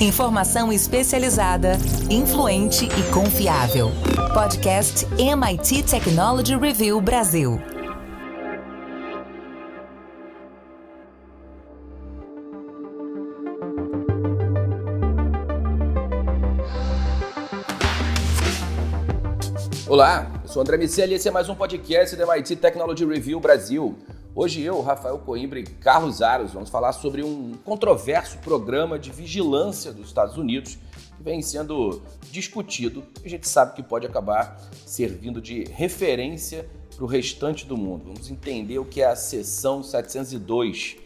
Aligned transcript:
Informação 0.00 0.72
especializada, 0.72 1.72
influente 2.08 2.86
e 2.86 3.12
confiável. 3.12 3.90
Podcast 4.32 5.06
MIT 5.18 5.82
Technology 5.82 6.56
Review 6.56 6.98
Brasil. 7.02 7.60
Olá, 19.86 20.32
eu 20.42 20.48
sou 20.48 20.62
André 20.62 20.78
Miceli 20.78 21.12
e 21.12 21.16
esse 21.16 21.28
é 21.28 21.30
mais 21.30 21.50
um 21.50 21.54
podcast 21.54 22.16
da 22.16 22.24
MIT 22.24 22.56
Technology 22.56 23.04
Review 23.04 23.38
Brasil. 23.38 23.98
Hoje 24.32 24.62
eu, 24.62 24.80
Rafael 24.80 25.18
Coimbra 25.18 25.58
e 25.58 25.64
Carlos 25.64 26.22
Aros 26.22 26.52
vamos 26.52 26.70
falar 26.70 26.92
sobre 26.92 27.24
um 27.24 27.54
controverso 27.64 28.38
programa 28.38 28.96
de 28.96 29.10
vigilância 29.10 29.92
dos 29.92 30.06
Estados 30.06 30.36
Unidos 30.36 30.78
que 31.16 31.22
vem 31.22 31.42
sendo 31.42 32.00
discutido 32.30 33.02
e 33.24 33.26
a 33.26 33.30
gente 33.30 33.48
sabe 33.48 33.74
que 33.74 33.82
pode 33.82 34.06
acabar 34.06 34.56
servindo 34.86 35.40
de 35.40 35.64
referência 35.64 36.70
para 36.94 37.04
o 37.04 37.08
restante 37.08 37.66
do 37.66 37.76
mundo. 37.76 38.04
Vamos 38.06 38.30
entender 38.30 38.78
o 38.78 38.84
que 38.84 39.02
é 39.02 39.06
a 39.06 39.16
seção 39.16 39.82
702. 39.82 40.96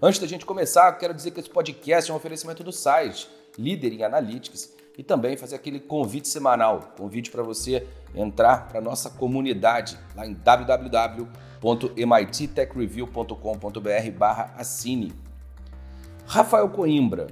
Antes 0.00 0.18
da 0.18 0.26
gente 0.26 0.46
começar, 0.46 0.90
quero 0.92 1.12
dizer 1.12 1.32
que 1.32 1.40
esse 1.40 1.50
podcast 1.50 2.10
é 2.10 2.14
um 2.14 2.16
oferecimento 2.16 2.64
do 2.64 2.72
site, 2.72 3.28
líder 3.58 3.92
em 3.92 4.04
analytics, 4.04 4.72
e 4.96 5.02
também 5.02 5.36
fazer 5.36 5.56
aquele 5.56 5.80
convite 5.80 6.28
semanal, 6.28 6.92
convite 6.96 7.30
para 7.30 7.42
você 7.42 7.86
entrar 8.14 8.68
para 8.68 8.80
nossa 8.80 9.08
comunidade 9.08 9.98
lá 10.16 10.26
em 10.26 10.34
www.mittechreview.com.br 11.60 14.10
barra 14.16 14.54
assine. 14.56 15.12
Rafael 16.26 16.70
Coimbra, 16.70 17.26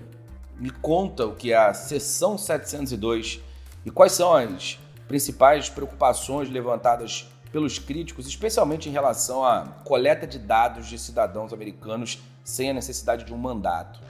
me 0.58 0.70
conta 0.70 1.24
o 1.24 1.34
que 1.34 1.52
é 1.52 1.56
a 1.56 1.72
sessão 1.72 2.36
702 2.36 3.40
e 3.86 3.90
quais 3.90 4.12
são 4.12 4.34
as 4.34 4.78
principais 5.06 5.70
preocupações 5.70 6.50
levantadas 6.50 7.28
pelos 7.50 7.78
críticos, 7.78 8.26
especialmente 8.26 8.88
em 8.88 8.92
relação 8.92 9.44
à 9.44 9.66
coleta 9.84 10.26
de 10.26 10.38
dados 10.38 10.86
de 10.86 10.98
cidadãos 10.98 11.52
americanos 11.52 12.18
sem 12.44 12.70
a 12.70 12.74
necessidade 12.74 13.24
de 13.24 13.32
um 13.32 13.38
mandato. 13.38 14.00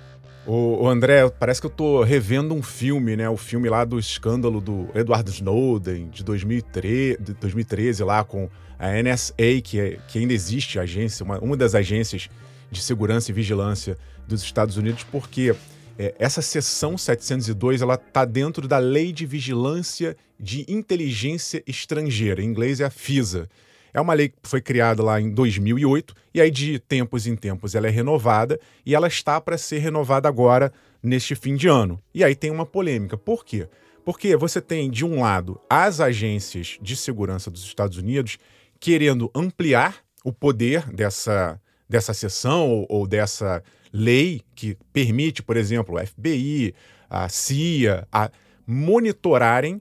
O, 0.47 0.89
André, 0.89 1.29
parece 1.29 1.61
que 1.61 1.67
eu 1.67 1.71
tô 1.71 2.03
revendo 2.03 2.55
um 2.55 2.63
filme, 2.63 3.17
né? 3.17 3.29
O 3.29 3.37
filme 3.37 3.69
lá 3.69 3.85
do 3.85 3.99
escândalo 3.99 4.61
do 4.61 4.89
Edward 4.95 5.31
Snowden, 5.31 6.09
de 6.09 6.25
2013, 6.25 7.19
de 7.21 7.35
2013 7.35 8.03
lá 8.03 8.25
com 8.25 8.49
a 8.79 8.91
NSA, 9.03 9.61
que, 9.63 9.79
é, 9.79 9.99
que 10.09 10.19
ainda 10.19 10.33
existe 10.33 10.79
a 10.79 10.83
agência, 10.83 11.23
uma, 11.23 11.39
uma 11.39 11.57
das 11.57 11.75
agências 11.75 12.31
de 12.71 12.81
segurança 12.81 13.31
e 13.31 13.35
vigilância 13.35 13.99
dos 14.27 14.43
Estados 14.43 14.77
Unidos, 14.77 15.05
porque 15.11 15.55
é, 15.99 16.15
essa 16.19 16.41
seção 16.41 16.97
702 16.97 17.83
ela 17.83 17.95
está 17.95 18.25
dentro 18.25 18.69
da 18.69 18.79
Lei 18.79 19.13
de 19.13 19.27
Vigilância 19.27 20.17
de 20.39 20.65
Inteligência 20.69 21.63
Estrangeira, 21.67 22.41
em 22.41 22.47
inglês 22.47 22.81
é 22.81 22.85
a 22.85 22.91
FISA. 22.91 23.49
É 23.93 24.01
uma 24.01 24.15
lei 24.15 24.29
que 24.29 24.37
foi 24.43 24.61
criada 24.61 25.03
lá 25.03 25.21
em 25.21 25.31
2008 25.31 26.15
e 26.35 26.41
aí 26.41 26.51
de 26.51 26.79
tempos 26.79 27.27
em 27.27 27.37
tempos 27.37 27.75
ela 27.75 27.87
é 27.87 27.91
renovada 27.91 28.59
e 28.85 28.95
ela 28.95 29.09
está 29.09 29.41
para 29.41 29.59
ser 29.59 29.79
renovada 29.79 30.29
agora 30.29 30.73
neste 31.03 31.35
fim 31.35 31.57
de 31.57 31.69
ano. 31.69 32.01
E 32.15 32.23
aí 32.23 32.35
tem 32.35 32.51
uma 32.51 32.67
polêmica. 32.67 33.17
Por 33.17 33.45
quê? 33.45 33.69
Porque 34.05 34.37
você 34.37 34.61
tem, 34.61 34.91
de 34.91 35.05
um 35.05 35.21
lado, 35.21 35.61
as 35.69 36.01
agências 36.01 36.79
de 36.81 36.97
segurança 36.97 37.51
dos 37.51 37.63
Estados 37.63 37.99
Unidos 37.99 38.39
querendo 38.81 39.31
ampliar 39.35 39.97
o 40.25 40.33
poder 40.33 40.91
dessa, 40.91 41.61
dessa 41.89 42.15
seção 42.15 42.69
ou, 42.71 42.87
ou 42.89 43.07
dessa 43.07 43.63
lei 43.93 44.43
que 44.55 44.77
permite, 44.93 45.43
por 45.43 45.57
exemplo, 45.57 45.97
o 45.97 46.07
FBI, 46.07 46.75
a 47.09 47.29
CIA, 47.29 48.07
a 48.13 48.31
monitorarem 48.67 49.81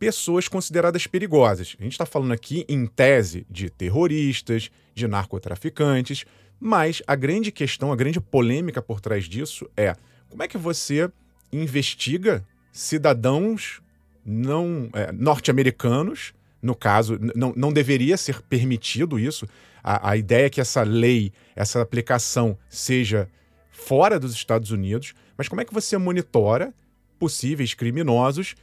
pessoas 0.00 0.48
consideradas 0.48 1.06
perigosas. 1.06 1.76
A 1.78 1.82
gente 1.82 1.92
está 1.92 2.06
falando 2.06 2.32
aqui, 2.32 2.64
em 2.66 2.86
tese, 2.86 3.46
de 3.50 3.68
terroristas, 3.68 4.70
de 4.94 5.06
narcotraficantes, 5.06 6.24
mas 6.58 7.02
a 7.06 7.14
grande 7.14 7.52
questão, 7.52 7.92
a 7.92 7.96
grande 7.96 8.18
polêmica 8.18 8.80
por 8.80 8.98
trás 8.98 9.26
disso 9.26 9.70
é 9.76 9.94
como 10.30 10.42
é 10.42 10.48
que 10.48 10.56
você 10.56 11.10
investiga 11.52 12.42
cidadãos 12.72 13.82
não 14.24 14.88
é, 14.94 15.12
norte-americanos, 15.12 16.32
no 16.62 16.74
caso, 16.74 17.18
não, 17.34 17.52
não 17.54 17.72
deveria 17.72 18.16
ser 18.16 18.40
permitido 18.40 19.18
isso. 19.18 19.46
A, 19.82 20.10
a 20.12 20.16
ideia 20.16 20.46
é 20.46 20.50
que 20.50 20.62
essa 20.62 20.82
lei, 20.82 21.30
essa 21.54 21.82
aplicação 21.82 22.56
seja 22.70 23.28
fora 23.70 24.18
dos 24.18 24.32
Estados 24.32 24.70
Unidos, 24.70 25.12
mas 25.36 25.46
como 25.46 25.60
é 25.60 25.64
que 25.64 25.74
você 25.74 25.98
monitora 25.98 26.72
possíveis 27.18 27.74
criminosos 27.74 28.54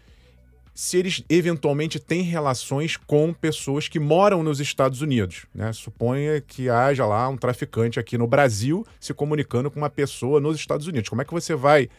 se 0.77 0.95
eles 0.95 1.23
eventualmente 1.27 1.99
têm 1.99 2.21
relações 2.21 2.97
com 2.97 3.33
pessoas 3.33 3.87
que 3.87 3.99
moram 3.99 4.43
nos 4.43 4.59
Estados 4.59 5.01
Unidos. 5.01 5.47
Né? 5.51 5.73
Suponha 5.73 6.39
que 6.39 6.69
haja 6.69 7.03
lá 7.03 7.27
um 7.29 7.35
traficante 7.35 7.99
aqui 7.99 8.15
no 8.15 8.27
Brasil 8.27 8.85
se 8.99 9.11
comunicando 9.11 9.71
com 9.71 9.79
uma 9.79 9.89
pessoa 9.89 10.39
nos 10.39 10.55
Estados 10.55 10.85
Unidos. 10.85 11.09
Como 11.09 11.19
é 11.19 11.25
que 11.25 11.33
você 11.33 11.55
vai 11.55 11.89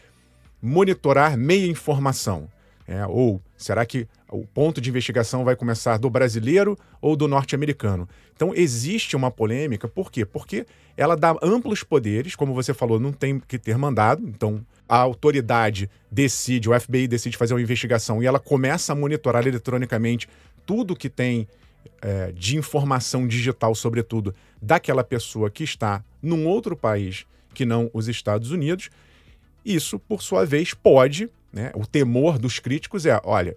monitorar 0.61 1.37
meia 1.37 1.67
informação? 1.67 2.47
É, 2.87 3.05
ou 3.05 3.41
será 3.57 3.85
que 3.85 4.07
o 4.31 4.47
ponto 4.47 4.79
de 4.79 4.89
investigação 4.89 5.43
vai 5.43 5.57
começar 5.57 5.97
do 5.97 6.09
brasileiro 6.09 6.77
ou 7.01 7.17
do 7.17 7.27
norte-americano? 7.27 8.07
Então 8.33 8.53
existe 8.55 9.13
uma 9.13 9.29
polêmica, 9.29 9.89
por 9.89 10.09
quê? 10.09 10.25
Porque 10.25 10.65
ela 10.95 11.17
dá 11.17 11.35
amplos 11.43 11.83
poderes, 11.83 12.33
como 12.33 12.53
você 12.53 12.73
falou, 12.73 12.97
não 12.97 13.11
tem 13.11 13.41
que 13.41 13.59
ter 13.59 13.77
mandado, 13.77 14.25
então 14.25 14.65
a 14.89 14.97
autoridade 14.97 15.89
decide, 16.11 16.67
o 16.67 16.77
FBI 16.77 17.07
decide 17.07 17.37
fazer 17.37 17.53
uma 17.53 17.61
investigação 17.61 18.21
e 18.21 18.25
ela 18.25 18.39
começa 18.39 18.91
a 18.91 18.95
monitorar 18.95 19.45
eletronicamente 19.47 20.27
tudo 20.65 20.95
que 20.95 21.07
tem 21.09 21.47
é, 22.01 22.31
de 22.31 22.57
informação 22.57 23.27
digital, 23.27 23.75
sobretudo, 23.75 24.33
daquela 24.59 25.03
pessoa 25.03 25.49
que 25.49 25.63
está 25.63 26.03
num 26.21 26.47
outro 26.47 26.75
país 26.75 27.25
que 27.53 27.65
não 27.65 27.89
os 27.93 28.07
Estados 28.07 28.51
Unidos, 28.51 28.89
isso, 29.63 29.99
por 29.99 30.23
sua 30.23 30.45
vez, 30.45 30.73
pode, 30.73 31.29
né, 31.53 31.71
o 31.75 31.85
temor 31.85 32.39
dos 32.39 32.59
críticos 32.59 33.05
é: 33.05 33.19
olha, 33.23 33.55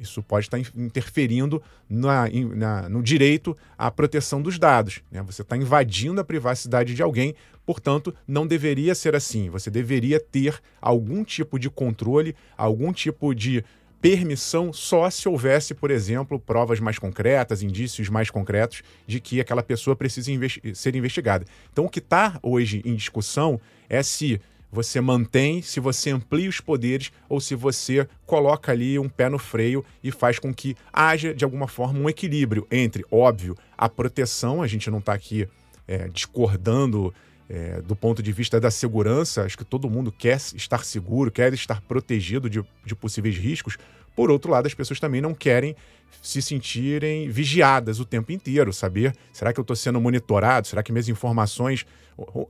isso 0.00 0.22
pode 0.22 0.46
estar 0.46 0.58
interferindo 0.74 1.62
na, 1.88 2.24
na, 2.56 2.88
no 2.88 3.02
direito 3.02 3.56
à 3.76 3.90
proteção 3.90 4.40
dos 4.40 4.58
dados. 4.58 5.02
Né? 5.10 5.22
Você 5.22 5.42
está 5.42 5.56
invadindo 5.56 6.20
a 6.20 6.24
privacidade 6.24 6.94
de 6.94 7.02
alguém, 7.02 7.34
portanto, 7.66 8.14
não 8.26 8.46
deveria 8.46 8.94
ser 8.94 9.14
assim. 9.14 9.50
Você 9.50 9.70
deveria 9.70 10.18
ter 10.18 10.60
algum 10.80 11.22
tipo 11.22 11.58
de 11.58 11.68
controle, 11.68 12.34
algum 12.56 12.92
tipo 12.92 13.34
de 13.34 13.62
permissão 14.00 14.72
só 14.72 15.10
se 15.10 15.28
houvesse, 15.28 15.74
por 15.74 15.90
exemplo, 15.90 16.40
provas 16.40 16.80
mais 16.80 16.98
concretas, 16.98 17.62
indícios 17.62 18.08
mais 18.08 18.30
concretos 18.30 18.82
de 19.06 19.20
que 19.20 19.40
aquela 19.40 19.62
pessoa 19.62 19.94
precisa 19.94 20.32
investi 20.32 20.74
ser 20.74 20.96
investigada. 20.96 21.44
Então, 21.70 21.84
o 21.84 21.88
que 21.90 21.98
está 21.98 22.38
hoje 22.42 22.80
em 22.84 22.94
discussão 22.94 23.60
é 23.88 24.02
se 24.02 24.40
você 24.70 25.00
mantém, 25.00 25.62
se 25.62 25.80
você 25.80 26.10
amplia 26.10 26.48
os 26.48 26.60
poderes 26.60 27.10
ou 27.28 27.40
se 27.40 27.54
você 27.54 28.06
coloca 28.24 28.70
ali 28.70 28.98
um 28.98 29.08
pé 29.08 29.28
no 29.28 29.38
freio 29.38 29.84
e 30.02 30.10
faz 30.10 30.38
com 30.38 30.54
que 30.54 30.76
haja, 30.92 31.34
de 31.34 31.44
alguma 31.44 31.66
forma, 31.66 31.98
um 31.98 32.08
equilíbrio 32.08 32.66
entre, 32.70 33.04
óbvio, 33.10 33.56
a 33.76 33.88
proteção, 33.88 34.62
a 34.62 34.66
gente 34.66 34.90
não 34.90 34.98
está 34.98 35.12
aqui 35.12 35.48
é, 35.88 36.08
discordando 36.08 37.12
é, 37.48 37.82
do 37.82 37.96
ponto 37.96 38.22
de 38.22 38.30
vista 38.30 38.60
da 38.60 38.70
segurança, 38.70 39.42
acho 39.42 39.58
que 39.58 39.64
todo 39.64 39.90
mundo 39.90 40.12
quer 40.12 40.36
estar 40.36 40.84
seguro, 40.84 41.32
quer 41.32 41.52
estar 41.52 41.80
protegido 41.80 42.48
de, 42.48 42.64
de 42.86 42.94
possíveis 42.94 43.36
riscos. 43.36 43.76
Por 44.14 44.30
outro 44.30 44.50
lado, 44.50 44.66
as 44.66 44.74
pessoas 44.74 45.00
também 45.00 45.20
não 45.20 45.34
querem 45.34 45.74
se 46.22 46.42
sentirem 46.42 47.28
vigiadas 47.30 48.00
o 48.00 48.04
tempo 48.04 48.32
inteiro, 48.32 48.72
saber 48.72 49.14
será 49.32 49.52
que 49.52 49.60
eu 49.60 49.62
estou 49.62 49.76
sendo 49.76 50.00
monitorado, 50.00 50.66
será 50.66 50.82
que 50.82 50.92
minhas 50.92 51.08
informações 51.08 51.86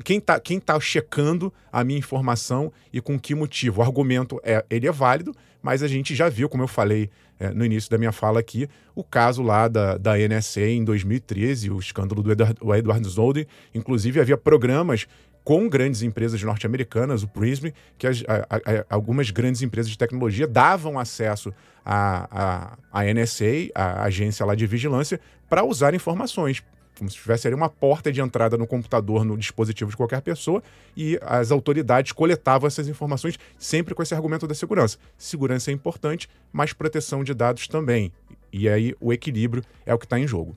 quem 0.05 0.19
está 0.19 0.41
quem 0.41 0.59
tá 0.59 0.79
checando 0.81 1.53
a 1.73 1.85
minha 1.85 1.99
informação 1.99 2.73
e 2.93 3.01
com 3.01 3.19
que 3.19 3.35
motivo? 3.35 3.81
O 3.81 3.85
argumento 3.85 4.41
é 4.43 4.65
ele 4.69 4.89
é 4.89 4.93
válido, 4.93 5.35
mas 5.63 5.83
a 5.83 5.89
gente 5.89 6.15
já 6.15 6.29
viu, 6.29 6.49
como 6.49 6.63
eu 6.63 6.69
falei 6.69 7.11
é, 7.39 7.51
no 7.51 7.65
início 7.65 7.91
da 7.91 7.97
minha 7.97 8.13
fala 8.13 8.41
aqui, 8.41 8.69
o 8.95 9.05
caso 9.05 9.43
lá 9.43 9.69
da, 9.69 9.97
da 9.97 10.15
NSA 10.17 10.69
em 10.69 10.85
2013, 10.85 11.71
o 11.71 11.79
escândalo 11.79 12.23
do 12.23 12.33
Edward, 12.33 12.59
Edward 12.79 13.07
Snowden. 13.07 13.47
Inclusive, 13.75 14.21
havia 14.21 14.37
programas 14.37 15.07
com 15.45 15.69
grandes 15.69 16.03
empresas 16.03 16.43
norte-americanas, 16.43 17.23
o 17.23 17.29
Prism, 17.29 17.69
que 17.99 18.07
as, 18.07 18.23
a, 18.29 18.57
a, 18.57 18.85
algumas 18.89 19.31
grandes 19.31 19.63
empresas 19.63 19.91
de 19.91 19.99
tecnologia 19.99 20.47
davam 20.47 20.99
acesso 20.99 21.53
à, 21.85 22.77
à, 22.93 23.01
à 23.01 23.05
NSA, 23.13 23.71
a 23.75 24.03
agência 24.05 24.45
lá 24.45 24.55
de 24.55 24.67
vigilância, 24.67 25.21
para 25.49 25.65
usar 25.65 25.95
informações 25.95 26.63
como 27.01 27.09
se 27.09 27.17
tivesse 27.17 27.47
ali 27.47 27.57
uma 27.57 27.71
porta 27.71 28.13
de 28.13 28.21
entrada 28.21 28.59
no 28.59 28.67
computador, 28.67 29.25
no 29.25 29.39
dispositivo 29.39 29.91
de 29.91 29.97
qualquer 29.97 30.21
pessoa, 30.21 30.63
e 30.95 31.19
as 31.23 31.51
autoridades 31.51 32.13
coletavam 32.13 32.67
essas 32.67 32.89
informações 32.89 33.39
sempre 33.59 33.95
com 33.95 34.03
esse 34.03 34.15
argumento 34.15 34.47
da 34.47 34.55
segurança. 34.55 34.99
Segurança 35.17 35.71
é 35.71 35.75
importante, 35.75 36.29
mas 36.53 36.75
proteção 36.75 37.25
de 37.25 37.33
dados 37.33 37.67
também. 37.67 38.13
E 38.53 38.69
aí 38.69 38.95
o 39.01 39.15
equilíbrio 39.15 39.65
é 39.87 39.95
o 39.95 39.99
que 39.99 40.05
está 40.05 40.19
em 40.19 40.27
jogo. 40.27 40.55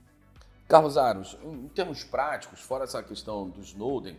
Carlos 0.68 0.98
Aros, 0.98 1.38
em 1.42 1.68
termos 1.68 2.04
práticos, 2.04 2.60
fora 2.60 2.84
essa 2.84 3.02
questão 3.02 3.48
do 3.48 3.60
Snowden, 3.60 4.16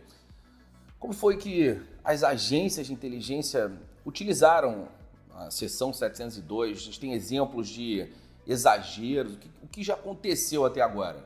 Como 0.98 1.12
foi 1.12 1.36
que 1.36 1.78
as 2.02 2.22
agências 2.22 2.86
de 2.86 2.92
inteligência 2.92 3.70
utilizaram 4.04 4.88
a 5.34 5.50
seção 5.50 5.92
702? 5.92 6.76
A 6.76 6.80
gente 6.80 7.00
tem 7.00 7.12
exemplos 7.12 7.68
de 7.68 8.08
exageros. 8.46 9.34
O 9.34 9.38
que, 9.38 9.48
o 9.62 9.68
que 9.68 9.82
já 9.82 9.94
aconteceu 9.94 10.64
até 10.64 10.80
agora? 10.80 11.22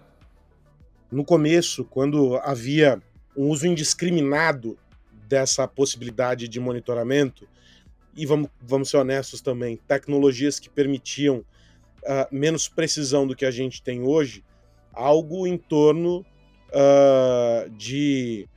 No 1.11 1.25
começo, 1.25 1.85
quando 1.85 2.37
havia 2.37 3.03
um 3.37 3.49
uso 3.49 3.67
indiscriminado 3.67 4.79
dessa 5.29 5.67
possibilidade 5.67 6.49
de 6.49 6.59
monitoramento, 6.59 7.49
e 8.17 8.27
vamos, 8.27 8.51
vamos 8.61 8.91
ser 8.91 8.97
honestos 8.97 9.41
também, 9.41 9.77
tecnologias 9.77 10.59
que 10.59 10.69
permitiam 10.69 11.39
uh, 11.39 12.27
menos 12.31 12.69
precisão 12.69 13.27
do 13.27 13.37
que 13.37 13.45
a 13.45 13.51
gente 13.51 13.83
tem 13.83 14.03
hoje, 14.03 14.45
algo 14.93 15.47
em 15.47 15.57
torno 15.57 16.25
uh, 16.71 17.71
de 17.71 18.49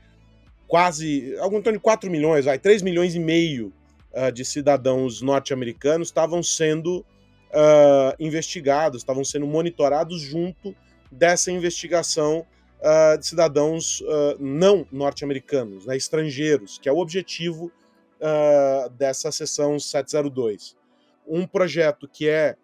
quase, 0.73 1.37
algo 1.37 1.59
em 1.59 1.61
torno 1.61 1.77
de 1.77 1.83
4 1.83 2.09
milhões, 2.09 2.45
vai, 2.45 2.57
3 2.57 2.81
milhões 2.81 3.13
e 3.13 3.19
meio 3.19 3.71
uh, 4.11 4.31
de 4.31 4.43
cidadãos 4.43 5.21
norte-americanos 5.21 6.07
estavam 6.07 6.41
sendo 6.41 7.05
investigados, 8.19 9.03
estavam 9.03 9.23
sendo 9.23 9.45
monitorados 9.45 10.19
junto 10.19 10.75
dessa 11.11 11.51
investigação 11.51 12.47
de 13.19 13.27
cidadãos 13.27 14.01
não 14.39 14.87
norte-americanos, 14.91 15.85
né, 15.85 15.95
estrangeiros, 15.95 16.79
que 16.79 16.89
é 16.89 16.91
o 16.91 16.97
objetivo 16.97 17.71
uh, 18.19 18.89
dessa 18.89 19.31
sessão 19.31 19.79
702. 19.79 20.75
Um 21.27 21.45
projeto 21.45 22.07
que 22.07 22.27
é 22.27 22.55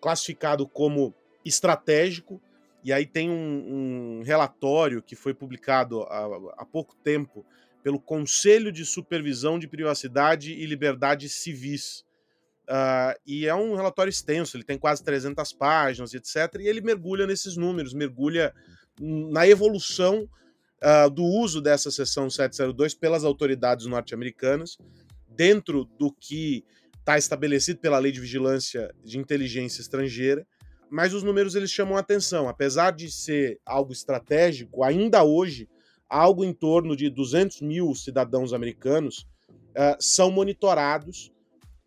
classificado 0.00 0.66
como 0.66 1.14
estratégico, 1.44 2.42
e 2.84 2.92
aí 2.92 3.06
tem 3.06 3.30
um, 3.30 4.18
um 4.18 4.22
relatório 4.22 5.02
que 5.02 5.16
foi 5.16 5.32
publicado 5.32 6.02
há, 6.02 6.26
há, 6.58 6.66
pouco 6.66 6.94
tempo 6.96 7.44
pelo 7.82 7.98
Conselho 7.98 8.70
de 8.70 8.84
Supervisão 8.84 9.58
de 9.58 9.66
Privacidade 9.66 10.52
e 10.52 10.66
Liberdades 10.66 11.32
Civis. 11.32 12.04
Uh, 12.68 13.18
e 13.26 13.46
é 13.46 13.54
um 13.54 13.74
relatório 13.74 14.10
extenso, 14.10 14.56
ele 14.56 14.64
tem 14.64 14.78
quase 14.78 15.02
300 15.02 15.52
páginas, 15.54 16.12
etc. 16.12 16.60
E 16.60 16.68
ele 16.68 16.82
mergulha 16.82 17.26
nesses 17.26 17.56
números, 17.56 17.94
mergulha 17.94 18.54
na 19.00 19.48
evolução 19.48 20.28
uh, 20.82 21.08
do 21.08 21.24
uso 21.24 21.62
dessa 21.62 21.90
seção 21.90 22.28
702 22.28 22.94
pelas 22.94 23.24
autoridades 23.24 23.86
norte-americanas, 23.86 24.76
dentro 25.26 25.84
do 25.98 26.12
que 26.12 26.64
está 26.98 27.16
estabelecido 27.16 27.80
pela 27.80 27.98
Lei 27.98 28.12
de 28.12 28.20
Vigilância 28.20 28.94
de 29.02 29.18
Inteligência 29.18 29.80
Estrangeira, 29.80 30.46
mas 30.94 31.12
os 31.12 31.24
números 31.24 31.56
eles 31.56 31.72
chamam 31.72 31.96
a 31.96 32.00
atenção. 32.00 32.48
Apesar 32.48 32.92
de 32.92 33.10
ser 33.10 33.58
algo 33.66 33.92
estratégico, 33.92 34.84
ainda 34.84 35.24
hoje, 35.24 35.68
algo 36.08 36.44
em 36.44 36.52
torno 36.52 36.94
de 36.94 37.10
200 37.10 37.62
mil 37.62 37.92
cidadãos 37.96 38.52
americanos 38.52 39.26
uh, 39.70 39.96
são 39.98 40.30
monitorados 40.30 41.32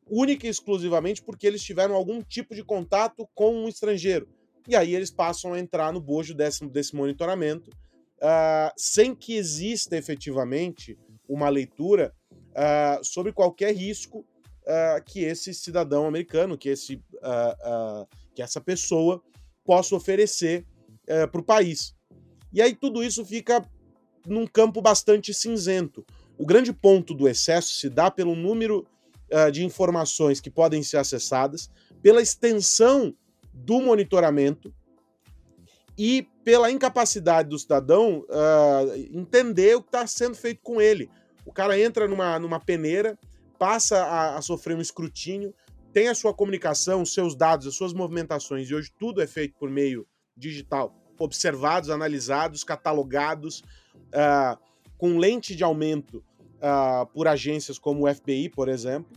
única 0.10 0.46
e 0.46 0.50
exclusivamente 0.50 1.22
porque 1.22 1.48
eles 1.48 1.64
tiveram 1.64 1.96
algum 1.96 2.22
tipo 2.22 2.54
de 2.54 2.66
contato 2.66 3.26
com 3.34 3.56
um 3.56 3.70
estrangeiro. 3.70 4.28
E 4.68 4.76
aí 4.76 4.94
eles 4.94 5.10
passam 5.10 5.54
a 5.54 5.60
entrar 5.60 5.94
no 5.94 6.02
bojo 6.02 6.34
desse, 6.34 6.68
desse 6.68 6.94
monitoramento 6.94 7.70
uh, 8.18 8.74
sem 8.76 9.16
que 9.16 9.38
exista 9.38 9.96
efetivamente 9.96 10.98
uma 11.30 11.48
leitura 11.48 12.14
uh, 12.32 13.02
sobre 13.06 13.32
qualquer 13.32 13.74
risco 13.74 14.20
uh, 14.64 15.02
que 15.06 15.24
esse 15.24 15.54
cidadão 15.54 16.06
americano, 16.06 16.58
que, 16.58 16.68
esse, 16.68 17.02
que 18.38 18.42
essa 18.44 18.62
pessoa 18.62 19.20
possa 19.66 19.96
oferecer 19.96 20.64
para 21.32 21.42
o 21.42 21.44
país. 21.44 21.96
E 22.54 22.62
aí 22.62 22.76
tudo 22.76 23.04
isso 23.04 23.26
fica 23.26 23.68
num 24.28 24.46
campo 24.46 24.80
bastante 24.80 25.34
cinzento. 25.34 26.06
O 26.38 26.46
grande 26.46 26.72
ponto 26.72 27.16
do 27.16 27.28
excesso 27.28 27.74
se 27.74 27.90
dá 27.90 28.12
pelo 28.12 28.36
número 28.36 28.86
de 29.52 29.66
informações 29.66 30.40
que 30.40 30.52
podem 30.52 30.84
ser 30.84 30.98
acessadas, 30.98 31.68
pela 32.00 32.22
extensão 32.22 33.12
do 33.52 33.82
monitoramento 33.82 34.72
e 35.98 36.28
pela 36.44 36.70
incapacidade 36.70 37.50
do 37.50 37.58
cidadão 37.58 38.24
uh, 38.30 38.96
entender 39.12 39.76
o 39.76 39.82
que 39.82 39.88
está 39.88 40.06
sendo 40.06 40.36
feito 40.36 40.62
com 40.62 40.80
ele. 40.80 41.10
O 41.44 41.52
cara 41.52 41.80
entra 41.80 42.08
numa, 42.08 42.38
numa 42.38 42.60
peneira, 42.60 43.18
passa 43.58 44.04
a, 44.04 44.38
a, 44.38 44.42
sofrer 44.42 44.78
um 44.78 44.82
escrutínio, 44.82 45.54
tem 45.98 46.10
a 46.10 46.14
sua 46.14 46.32
comunicação, 46.32 47.02
os 47.02 47.12
seus 47.12 47.36
dados, 47.36 47.66
as 47.66 47.74
suas 47.74 47.92
movimentações, 47.92 48.70
e 48.70 48.76
hoje 48.76 48.94
tudo 49.00 49.20
é 49.20 49.26
feito 49.26 49.56
por 49.58 49.68
meio 49.68 50.06
digital, 50.36 50.96
observados, 51.18 51.90
analisados, 51.90 52.64
catalogados, 52.64 53.64
uh, 54.14 54.56
com 54.96 55.18
lente 55.18 55.56
de 55.56 55.64
aumento 55.64 56.24
uh, 56.58 57.08
por 57.12 57.28
agências 57.28 57.80
como 57.80 58.08
o 58.08 58.14
FBI, 58.14 58.48
por 58.48 58.70
exemplo, 58.70 59.12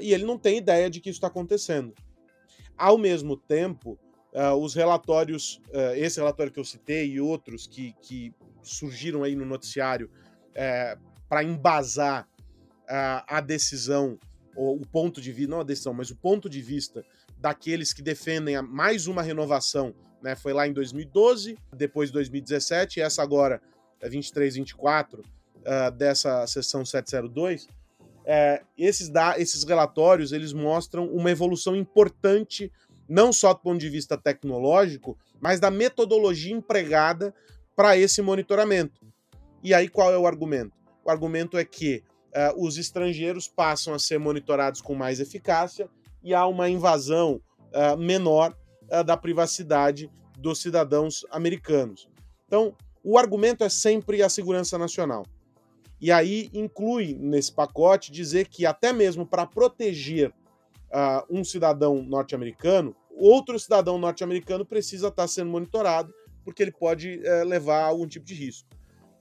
e 0.00 0.14
ele 0.14 0.24
não 0.24 0.38
tem 0.38 0.58
ideia 0.58 0.88
de 0.88 1.00
que 1.00 1.10
isso 1.10 1.16
está 1.16 1.26
acontecendo. 1.26 1.92
Ao 2.78 2.96
mesmo 2.96 3.36
tempo, 3.36 3.98
uh, 4.32 4.54
os 4.54 4.74
relatórios, 4.74 5.60
uh, 5.70 5.96
esse 5.96 6.20
relatório 6.20 6.52
que 6.52 6.60
eu 6.60 6.64
citei 6.64 7.14
e 7.14 7.20
outros 7.20 7.66
que, 7.66 7.96
que 8.00 8.32
surgiram 8.62 9.24
aí 9.24 9.34
no 9.34 9.44
noticiário 9.44 10.08
uh, 10.50 11.00
para 11.28 11.42
embasar 11.42 12.28
a 12.86 13.40
decisão, 13.40 14.18
ou 14.56 14.76
o 14.76 14.86
ponto 14.86 15.20
de 15.20 15.32
vista, 15.32 15.50
não 15.50 15.60
a 15.60 15.64
decisão, 15.64 15.92
mas 15.92 16.10
o 16.10 16.16
ponto 16.16 16.48
de 16.48 16.60
vista 16.60 17.04
daqueles 17.38 17.92
que 17.92 18.02
defendem 18.02 18.60
mais 18.62 19.06
uma 19.06 19.22
renovação, 19.22 19.94
né? 20.22 20.34
Foi 20.34 20.52
lá 20.52 20.66
em 20.66 20.72
2012, 20.72 21.58
depois 21.74 22.10
2017, 22.10 22.98
e 22.98 23.02
essa 23.02 23.22
agora, 23.22 23.60
23, 24.02 24.56
24, 24.56 25.20
uh, 25.20 25.90
dessa 25.92 26.46
sessão 26.46 26.84
702. 26.84 27.68
É, 28.26 28.62
esses, 28.78 29.10
da, 29.10 29.38
esses 29.38 29.64
relatórios 29.64 30.32
eles 30.32 30.54
mostram 30.54 31.06
uma 31.08 31.30
evolução 31.30 31.76
importante 31.76 32.72
não 33.06 33.30
só 33.34 33.52
do 33.52 33.60
ponto 33.60 33.78
de 33.78 33.90
vista 33.90 34.16
tecnológico, 34.16 35.18
mas 35.38 35.60
da 35.60 35.70
metodologia 35.70 36.54
empregada 36.54 37.34
para 37.76 37.98
esse 37.98 38.22
monitoramento. 38.22 39.06
E 39.62 39.74
aí 39.74 39.88
qual 39.88 40.10
é 40.10 40.16
o 40.16 40.26
argumento? 40.26 40.72
O 41.04 41.10
argumento 41.10 41.58
é 41.58 41.64
que 41.66 42.02
uh, 42.34 42.64
os 42.64 42.76
estrangeiros 42.76 43.48
passam 43.48 43.94
a 43.94 43.98
ser 43.98 44.18
monitorados 44.18 44.80
com 44.80 44.94
mais 44.94 45.20
eficácia 45.20 45.88
e 46.22 46.34
há 46.34 46.46
uma 46.46 46.68
invasão 46.68 47.40
uh, 47.72 47.96
menor 47.96 48.56
uh, 48.90 49.04
da 49.04 49.16
privacidade 49.16 50.10
dos 50.38 50.60
cidadãos 50.60 51.24
americanos. 51.30 52.08
Então, 52.46 52.74
o 53.02 53.18
argumento 53.18 53.62
é 53.62 53.68
sempre 53.68 54.22
a 54.22 54.28
segurança 54.28 54.78
nacional. 54.78 55.24
E 56.00 56.10
aí 56.10 56.50
inclui 56.52 57.16
nesse 57.18 57.52
pacote 57.52 58.10
dizer 58.10 58.48
que 58.48 58.66
até 58.66 58.92
mesmo 58.92 59.26
para 59.26 59.46
proteger 59.46 60.30
uh, 60.30 61.24
um 61.30 61.44
cidadão 61.44 62.02
norte-americano, 62.02 62.94
outro 63.10 63.58
cidadão 63.58 63.98
norte-americano 63.98 64.64
precisa 64.64 65.08
estar 65.08 65.28
sendo 65.28 65.50
monitorado, 65.50 66.12
porque 66.44 66.62
ele 66.62 66.72
pode 66.72 67.20
uh, 67.20 67.44
levar 67.46 67.82
a 67.82 67.86
algum 67.86 68.06
tipo 68.06 68.26
de 68.26 68.34
risco. 68.34 68.68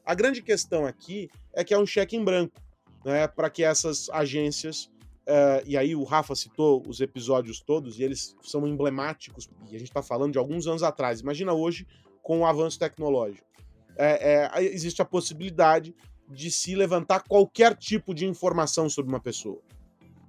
A 0.06 0.14
grande 0.14 0.42
questão 0.42 0.86
aqui 0.86 1.30
é 1.54 1.64
que 1.64 1.74
é 1.74 1.78
um 1.78 1.86
cheque 1.86 2.18
em 2.18 2.24
branco, 2.24 2.60
né, 3.04 3.28
para 3.28 3.50
que 3.50 3.64
essas 3.64 4.10
agências, 4.10 4.86
uh, 5.28 5.64
e 5.66 5.78
aí 5.78 5.96
o 5.96 6.04
Rafa 6.04 6.36
citou 6.36 6.84
os 6.88 7.02
episódios 7.02 7.60
todos, 7.60 8.00
e 8.00 8.04
eles 8.04 8.36
são 8.42 8.68
emblemáticos, 8.68 9.50
e 9.70 9.76
a 9.76 9.80
gente 9.80 9.90
está 9.90 10.02
falando 10.02 10.34
de 10.34 10.38
alguns 10.38 10.68
anos 10.68 10.84
atrás. 10.84 11.22
Imagina 11.22 11.54
hoje 11.54 11.88
com 12.22 12.40
o 12.40 12.46
avanço 12.46 12.80
tecnológico. 12.80 13.48
É, 13.96 14.50
é, 14.56 14.64
existe 14.64 15.02
a 15.02 15.06
possibilidade 15.06 15.94
de 16.28 16.50
se 16.50 16.74
levantar 16.76 17.24
qualquer 17.28 17.76
tipo 17.76 18.14
de 18.14 18.26
informação 18.26 18.90
sobre 18.90 19.12
uma 19.12 19.20
pessoa. 19.20 19.62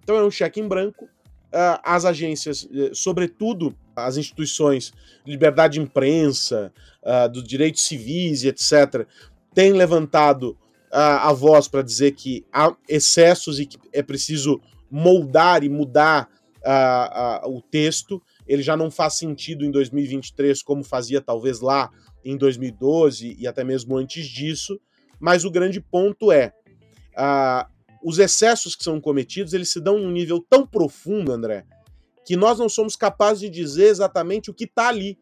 Então 0.02 0.16
é 0.16 0.24
um 0.24 0.30
cheque 0.30 0.60
em 0.60 0.68
branco 0.68 1.08
uh, 1.54 1.80
as 1.82 2.04
agências, 2.04 2.68
eh, 2.74 2.90
sobretudo 2.92 3.74
as 3.94 4.16
instituições 4.16 4.92
de 5.24 5.30
liberdade 5.30 5.74
de 5.74 5.80
imprensa, 5.80 6.72
uh, 7.02 7.28
dos 7.28 7.44
direitos 7.44 7.86
civis 7.86 8.42
e 8.42 8.48
etc., 8.48 9.06
têm 9.54 9.72
levantado 9.72 10.58
uh, 10.94 11.26
a 11.28 11.32
voz 11.32 11.66
para 11.66 11.82
dizer 11.82 12.12
que 12.12 12.46
há 12.52 12.74
excessos 12.88 13.58
e 13.58 13.66
que 13.66 13.76
é 13.92 14.02
preciso 14.02 14.60
moldar 14.90 15.64
e 15.64 15.68
mudar 15.68 16.28
o 17.44 17.60
texto. 17.60 18.22
Ele 18.46 18.62
já 18.62 18.74
não 18.74 18.90
faz 18.90 19.18
sentido 19.18 19.66
em 19.66 19.70
2023 19.70 20.62
como 20.62 20.82
fazia 20.82 21.20
talvez 21.20 21.60
lá 21.60 21.90
em 22.24 22.38
2012 22.38 23.36
e 23.38 23.46
até 23.46 23.62
mesmo 23.62 23.98
antes 23.98 24.26
disso. 24.26 24.80
Mas 25.20 25.44
o 25.44 25.50
grande 25.50 25.78
ponto 25.78 26.32
é 26.32 26.54
os 28.02 28.18
excessos 28.18 28.74
que 28.74 28.82
são 28.82 29.00
cometidos, 29.00 29.52
eles 29.52 29.70
se 29.70 29.80
dão 29.80 29.98
em 29.98 30.06
um 30.06 30.10
nível 30.10 30.44
tão 30.48 30.66
profundo, 30.66 31.32
André, 31.32 31.66
que 32.24 32.36
nós 32.36 32.58
não 32.58 32.68
somos 32.68 32.96
capazes 32.96 33.40
de 33.40 33.50
dizer 33.50 33.88
exatamente 33.88 34.50
o 34.50 34.54
que 34.54 34.64
está 34.64 34.88
ali. 34.88 35.18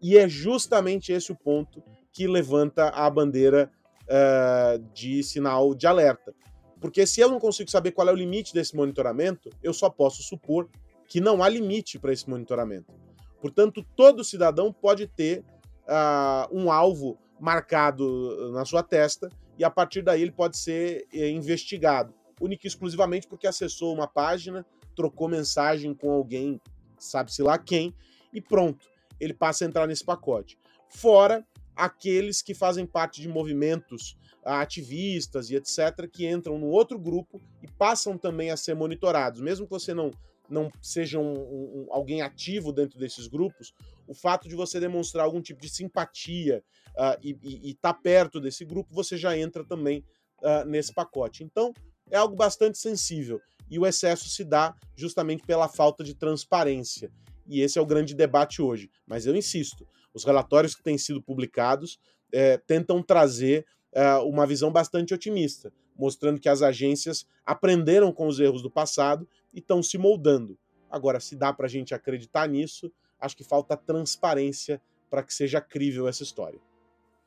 E 0.00 0.16
é 0.16 0.28
justamente 0.28 1.12
esse 1.12 1.30
o 1.30 1.36
ponto 1.36 1.82
que 2.12 2.26
levanta 2.26 2.88
a 2.88 3.08
bandeira 3.08 3.70
uh, 4.12 4.78
de 4.92 5.22
sinal 5.22 5.74
de 5.74 5.86
alerta. 5.86 6.34
Porque 6.80 7.06
se 7.06 7.20
eu 7.20 7.30
não 7.30 7.38
consigo 7.38 7.70
saber 7.70 7.92
qual 7.92 8.08
é 8.08 8.12
o 8.12 8.16
limite 8.16 8.52
desse 8.52 8.76
monitoramento, 8.76 9.48
eu 9.62 9.72
só 9.72 9.88
posso 9.88 10.22
supor 10.22 10.68
que 11.06 11.20
não 11.20 11.42
há 11.42 11.48
limite 11.48 11.98
para 11.98 12.12
esse 12.12 12.28
monitoramento. 12.28 12.92
Portanto, 13.40 13.84
todo 13.96 14.24
cidadão 14.24 14.72
pode 14.72 15.06
ter 15.06 15.44
uh, 15.82 16.48
um 16.50 16.70
alvo 16.70 17.18
marcado 17.40 18.52
na 18.52 18.64
sua 18.64 18.82
testa 18.82 19.28
e 19.58 19.64
a 19.64 19.70
partir 19.70 20.02
daí 20.02 20.22
ele 20.22 20.30
pode 20.30 20.56
ser 20.56 21.06
é, 21.12 21.28
investigado, 21.28 22.14
única 22.40 22.66
e 22.66 22.68
exclusivamente 22.68 23.26
porque 23.26 23.46
acessou 23.46 23.92
uma 23.92 24.06
página, 24.06 24.64
trocou 24.94 25.28
mensagem 25.28 25.92
com 25.94 26.10
alguém, 26.10 26.60
sabe-se 26.98 27.42
lá 27.42 27.58
quem, 27.58 27.94
e 28.32 28.40
pronto, 28.40 28.86
ele 29.20 29.34
passa 29.34 29.64
a 29.64 29.68
entrar 29.68 29.86
nesse 29.86 30.04
pacote. 30.04 30.58
Fora 30.88 31.44
aqueles 31.74 32.42
que 32.42 32.54
fazem 32.54 32.86
parte 32.86 33.20
de 33.20 33.28
movimentos 33.28 34.16
ativistas 34.44 35.50
e 35.50 35.56
etc., 35.56 36.08
que 36.10 36.26
entram 36.26 36.58
no 36.58 36.66
outro 36.66 36.98
grupo 36.98 37.40
e 37.62 37.68
passam 37.68 38.18
também 38.18 38.50
a 38.50 38.56
ser 38.56 38.74
monitorados. 38.74 39.40
Mesmo 39.40 39.66
que 39.66 39.70
você 39.70 39.94
não, 39.94 40.10
não 40.48 40.70
seja 40.80 41.18
um, 41.18 41.32
um, 41.32 41.86
alguém 41.90 42.22
ativo 42.22 42.72
dentro 42.72 42.98
desses 42.98 43.26
grupos, 43.26 43.72
o 44.06 44.14
fato 44.14 44.48
de 44.48 44.56
você 44.56 44.80
demonstrar 44.80 45.24
algum 45.24 45.40
tipo 45.40 45.60
de 45.60 45.68
simpatia 45.68 46.62
uh, 46.90 47.18
e 47.22 47.70
estar 47.70 47.92
tá 47.92 48.00
perto 48.00 48.40
desse 48.40 48.64
grupo, 48.64 48.92
você 48.92 49.16
já 49.16 49.36
entra 49.36 49.64
também 49.64 50.04
uh, 50.40 50.64
nesse 50.66 50.92
pacote. 50.92 51.44
Então, 51.44 51.72
é 52.10 52.16
algo 52.16 52.34
bastante 52.34 52.78
sensível. 52.78 53.40
E 53.70 53.78
o 53.78 53.86
excesso 53.86 54.28
se 54.28 54.44
dá 54.44 54.74
justamente 54.96 55.44
pela 55.44 55.68
falta 55.68 56.04
de 56.04 56.14
transparência. 56.14 57.10
E 57.46 57.60
esse 57.60 57.78
é 57.78 57.82
o 57.82 57.86
grande 57.86 58.14
debate 58.14 58.60
hoje. 58.60 58.90
Mas 59.06 59.24
eu 59.24 59.34
insisto, 59.34 59.86
os 60.14 60.24
relatórios 60.24 60.74
que 60.74 60.82
têm 60.82 60.98
sido 60.98 61.22
publicados 61.22 61.98
é, 62.32 62.56
tentam 62.56 63.02
trazer 63.02 63.66
é, 63.92 64.14
uma 64.16 64.46
visão 64.46 64.70
bastante 64.70 65.12
otimista, 65.12 65.72
mostrando 65.96 66.40
que 66.40 66.48
as 66.48 66.62
agências 66.62 67.26
aprenderam 67.44 68.12
com 68.12 68.26
os 68.26 68.40
erros 68.40 68.62
do 68.62 68.70
passado 68.70 69.28
e 69.52 69.58
estão 69.58 69.82
se 69.82 69.98
moldando. 69.98 70.58
Agora, 70.90 71.20
se 71.20 71.36
dá 71.36 71.52
para 71.52 71.66
a 71.66 71.68
gente 71.68 71.94
acreditar 71.94 72.48
nisso, 72.48 72.92
acho 73.18 73.36
que 73.36 73.44
falta 73.44 73.76
transparência 73.76 74.80
para 75.08 75.22
que 75.22 75.32
seja 75.32 75.60
crível 75.60 76.08
essa 76.08 76.22
história. 76.22 76.60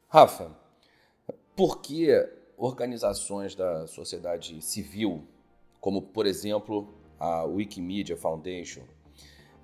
Rafa, 0.08 0.56
por 1.56 1.82
que 1.82 2.10
organizações 2.58 3.56
da 3.56 3.86
sociedade 3.88 4.62
civil, 4.62 5.28
como 5.80 6.02
por 6.02 6.26
exemplo 6.26 6.94
a 7.20 7.44
Wikimedia 7.44 8.18
Foundation, 8.18 8.84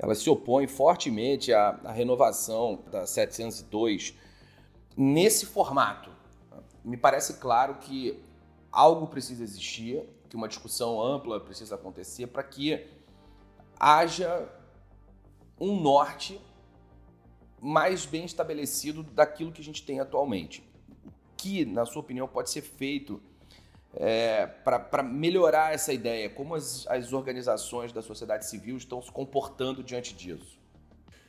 ela 0.01 0.15
se 0.15 0.27
opõe 0.31 0.65
fortemente 0.65 1.53
à, 1.53 1.79
à 1.86 1.91
renovação 1.91 2.84
da 2.91 3.05
702 3.05 4.15
nesse 4.98 5.46
formato. 5.46 6.10
Me 6.84 6.98
parece 6.98 7.36
claro 7.36 7.75
que 7.75 8.20
algo 8.72 9.05
precisa 9.05 9.43
existir, 9.43 10.03
que 10.27 10.36
uma 10.36 10.48
discussão 10.48 11.00
ampla 11.00 11.39
precisa 11.39 11.75
acontecer 11.75 12.25
para 12.25 12.41
que 12.41 12.84
haja 13.79 14.50
um 15.60 15.79
norte 15.79 16.41
mais 17.62 18.03
bem 18.03 18.25
estabelecido 18.25 19.03
daquilo 19.03 19.51
que 19.51 19.62
a 19.62 19.63
gente 19.63 19.86
tem 19.86 20.00
atualmente. 20.00 20.67
O 21.05 21.12
que, 21.38 21.63
na 21.63 21.86
sua 21.86 22.00
opinião, 22.00 22.27
pode 22.27 22.50
ser 22.50 22.63
feito 22.63 23.22
é, 23.95 24.45
para 24.45 25.03
melhorar 25.03 25.74
essa 25.74 25.91
ideia? 25.91 26.29
Como 26.29 26.55
as, 26.55 26.86
as 26.88 27.13
organizações 27.13 27.91
da 27.91 28.01
sociedade 28.01 28.45
civil 28.45 28.77
estão 28.77 29.01
se 29.01 29.12
comportando 29.12 29.83
diante 29.83 30.13
disso? 30.15 30.60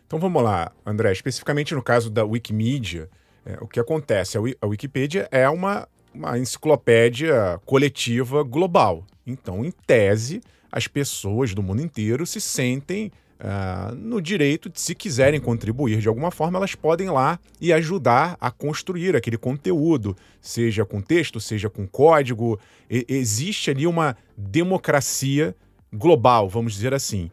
Então 0.06 0.18
vamos 0.18 0.42
lá, 0.42 0.70
André. 0.84 1.10
Especificamente 1.12 1.74
no 1.74 1.82
caso 1.82 2.10
da 2.10 2.24
Wikimedia, 2.24 3.08
é, 3.44 3.56
o 3.60 3.66
que 3.66 3.80
acontece? 3.80 4.36
A, 4.36 4.66
Wikipedia 4.66 5.28
é 5.30 5.48
uma, 5.48 5.88
uma 6.14 6.38
enciclopédia 6.38 7.60
coletiva 7.64 8.42
global. 8.42 9.04
Então, 9.26 9.64
em 9.64 9.70
tese, 9.70 10.40
as 10.70 10.86
pessoas 10.86 11.54
do 11.54 11.62
mundo 11.62 11.82
inteiro 11.82 12.26
se 12.26 12.40
sentem 12.40 13.10
uh, 13.42 13.94
no 13.94 14.22
direito 14.22 14.68
de, 14.70 14.80
se 14.80 14.94
quiserem 14.94 15.40
contribuir 15.40 15.98
de 15.98 16.08
alguma 16.08 16.30
forma, 16.30 16.58
elas 16.58 16.74
podem 16.74 17.08
ir 17.08 17.10
lá 17.10 17.38
e 17.60 17.72
ajudar 17.72 18.36
a 18.40 18.50
construir 18.50 19.16
aquele 19.16 19.36
conteúdo, 19.36 20.16
seja 20.40 20.84
com 20.84 21.00
texto, 21.00 21.40
seja 21.40 21.68
com 21.68 21.86
código. 21.86 22.58
E, 22.88 23.04
existe 23.08 23.70
ali 23.70 23.86
uma 23.86 24.16
democracia 24.36 25.54
global, 25.92 26.48
vamos 26.48 26.72
dizer 26.72 26.94
assim. 26.94 27.30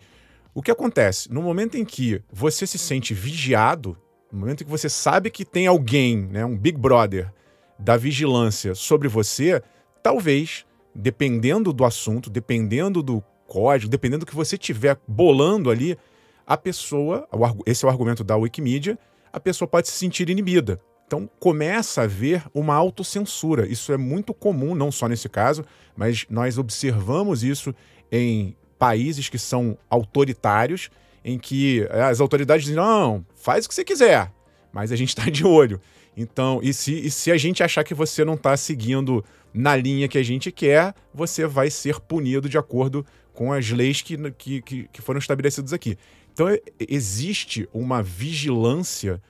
O 0.54 0.62
que 0.62 0.72
acontece? 0.72 1.32
No 1.32 1.42
momento 1.42 1.78
em 1.78 1.86
que 1.86 2.22
você 2.32 2.66
se 2.66 2.78
sente 2.78 3.14
vigiado, 3.14 3.96
no 4.32 4.40
momento 4.40 4.62
em 4.62 4.66
que 4.66 4.72
você 4.72 4.90
sabe 4.90 5.30
que 5.30 5.46
tem 5.46 5.68
alguém, 5.68 6.18
né, 6.18 6.44
um 6.44 6.58
Big 6.58 6.78
Brother 6.78 7.32
da 7.78 7.96
vigilância 7.96 8.76
sobre 8.76 9.08
você, 9.08 9.62
talvez, 10.04 10.66
dependendo 10.94 11.72
do 11.72 11.86
assunto, 11.86 12.30
dependendo 12.30 13.02
do 13.02 13.24
código, 13.50 13.90
dependendo 13.90 14.26
do 14.26 14.30
que 14.30 14.36
você 14.36 14.56
estiver 14.56 14.98
bolando 15.08 15.72
ali, 15.72 15.98
a 16.46 16.56
pessoa, 16.56 17.28
esse 17.66 17.84
é 17.84 17.88
o 17.88 17.92
argumento 17.92 18.24
da 18.24 18.38
Wikimedia, 18.38 18.98
a 19.34 19.40
pessoa 19.40 19.68
pode 19.68 19.88
se 19.88 19.94
sentir 19.94 20.30
inibida. 20.30 20.80
Então 21.06 21.28
começa 21.40 22.02
a 22.02 22.04
haver 22.04 22.44
uma 22.54 22.76
autocensura. 22.76 23.68
Isso 23.68 23.92
é 23.92 23.98
muito 23.98 24.32
comum, 24.32 24.76
não 24.76 24.92
só 24.92 25.08
nesse 25.08 25.28
caso, 25.28 25.66
mas 25.96 26.26
nós 26.30 26.60
observamos 26.60 27.44
isso 27.44 27.74
em 28.12 28.56
países 28.78 29.28
que 29.28 29.40
são 29.40 29.78
autoritários, 29.90 30.90
em 31.26 31.38
que 31.40 31.88
as 31.92 32.22
autoridades 32.22 32.64
dizem: 32.66 32.78
não, 32.78 33.26
faz 33.36 33.66
o 33.66 33.70
que 33.70 33.74
você 33.74 33.84
quiser, 33.84 34.32
mas 34.72 34.92
a 34.92 34.96
gente 34.96 35.10
está 35.10 35.26
de 35.30 35.46
olho. 35.46 35.82
Então, 36.16 36.60
e 36.62 36.74
se, 36.74 36.94
e 36.94 37.10
se 37.10 37.32
a 37.32 37.38
gente 37.38 37.64
achar 37.64 37.84
que 37.84 37.94
você 37.94 38.24
não 38.24 38.34
está 38.34 38.56
seguindo 38.58 39.24
na 39.54 39.76
linha 39.76 40.08
que 40.08 40.18
a 40.18 40.24
gente 40.24 40.52
quer, 40.52 40.94
você 41.14 41.48
vai 41.48 41.70
ser 41.70 42.00
punido 42.00 42.48
de 42.50 42.58
acordo 42.58 43.06
com 43.40 43.54
as 43.54 43.70
leis 43.70 44.02
que, 44.02 44.18
que, 44.34 44.62
que 44.92 45.02
foram 45.02 45.18
estabelecidas 45.18 45.72
aqui. 45.72 45.98
Então, 46.34 46.48
existe 46.78 47.70
uma 47.74 48.04
vigilância 48.04 49.22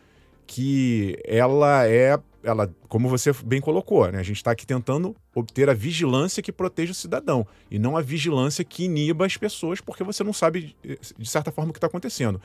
que 0.48 1.16
ela 1.24 1.88
é, 1.88 2.20
ela, 2.44 2.74
como 2.88 3.08
você 3.08 3.32
bem 3.46 3.62
colocou, 3.62 4.12
né? 4.12 4.18
a 4.18 4.24
gente 4.24 4.38
está 4.38 4.50
aqui 4.50 4.66
tentando 4.66 5.16
obter 5.36 5.70
a 5.70 5.75
vigilância 5.75 6.42
que 6.42 6.51
proteja 6.51 6.92
o 6.92 6.96
cidadão 6.96 7.46
e 7.70 7.78
não 7.78 7.96
a 7.96 8.01
vigilância 8.01 8.66
que 8.66 8.86
iniba 8.86 9.28
as 9.28 9.38
pessoas, 9.38 9.80
porque 9.80 10.04
você 10.04 10.24
não 10.24 10.34
sabe, 10.34 10.75
de 11.16 11.30
certa 11.30 11.51
forma, 11.51 11.70
o 11.70 11.74
que 11.74 11.78
está 11.78 11.86
acontecendo. 11.86 12.42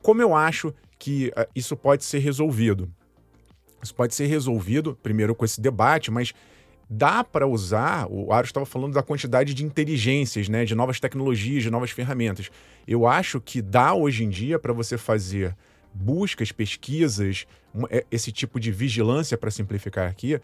Como 0.00 0.22
eu 0.22 0.32
acho 0.32 0.72
que 0.96 1.32
uh, 1.36 1.50
isso 1.56 1.76
pode 1.76 2.04
ser 2.04 2.20
resolvido? 2.20 2.88
Isso 3.82 3.96
pode 3.96 4.14
ser 4.14 4.26
resolvido, 4.26 4.96
primeiro, 5.02 5.34
com 5.34 5.44
esse 5.44 5.60
debate, 5.60 6.08
mas 6.08 6.32
dá 6.92 7.22
para 7.22 7.46
usar, 7.46 8.08
o 8.10 8.32
Aro 8.32 8.44
estava 8.44 8.66
falando 8.66 8.94
da 8.94 9.02
quantidade 9.02 9.54
de 9.54 9.64
inteligências, 9.64 10.48
né, 10.48 10.64
de 10.64 10.74
novas 10.74 10.98
tecnologias, 10.98 11.62
de 11.62 11.70
novas 11.70 11.92
ferramentas. 11.92 12.50
Eu 12.84 13.06
acho 13.06 13.40
que 13.40 13.62
dá 13.62 13.94
hoje 13.94 14.24
em 14.24 14.28
dia 14.28 14.58
para 14.58 14.72
você 14.72 14.98
fazer 14.98 15.56
buscas, 15.94 16.50
pesquisas, 16.50 17.46
é, 17.90 18.04
esse 18.10 18.32
tipo 18.32 18.58
de 18.58 18.72
vigilância, 18.72 19.38
para 19.38 19.52
simplificar 19.52 20.10
aqui, 20.10 20.40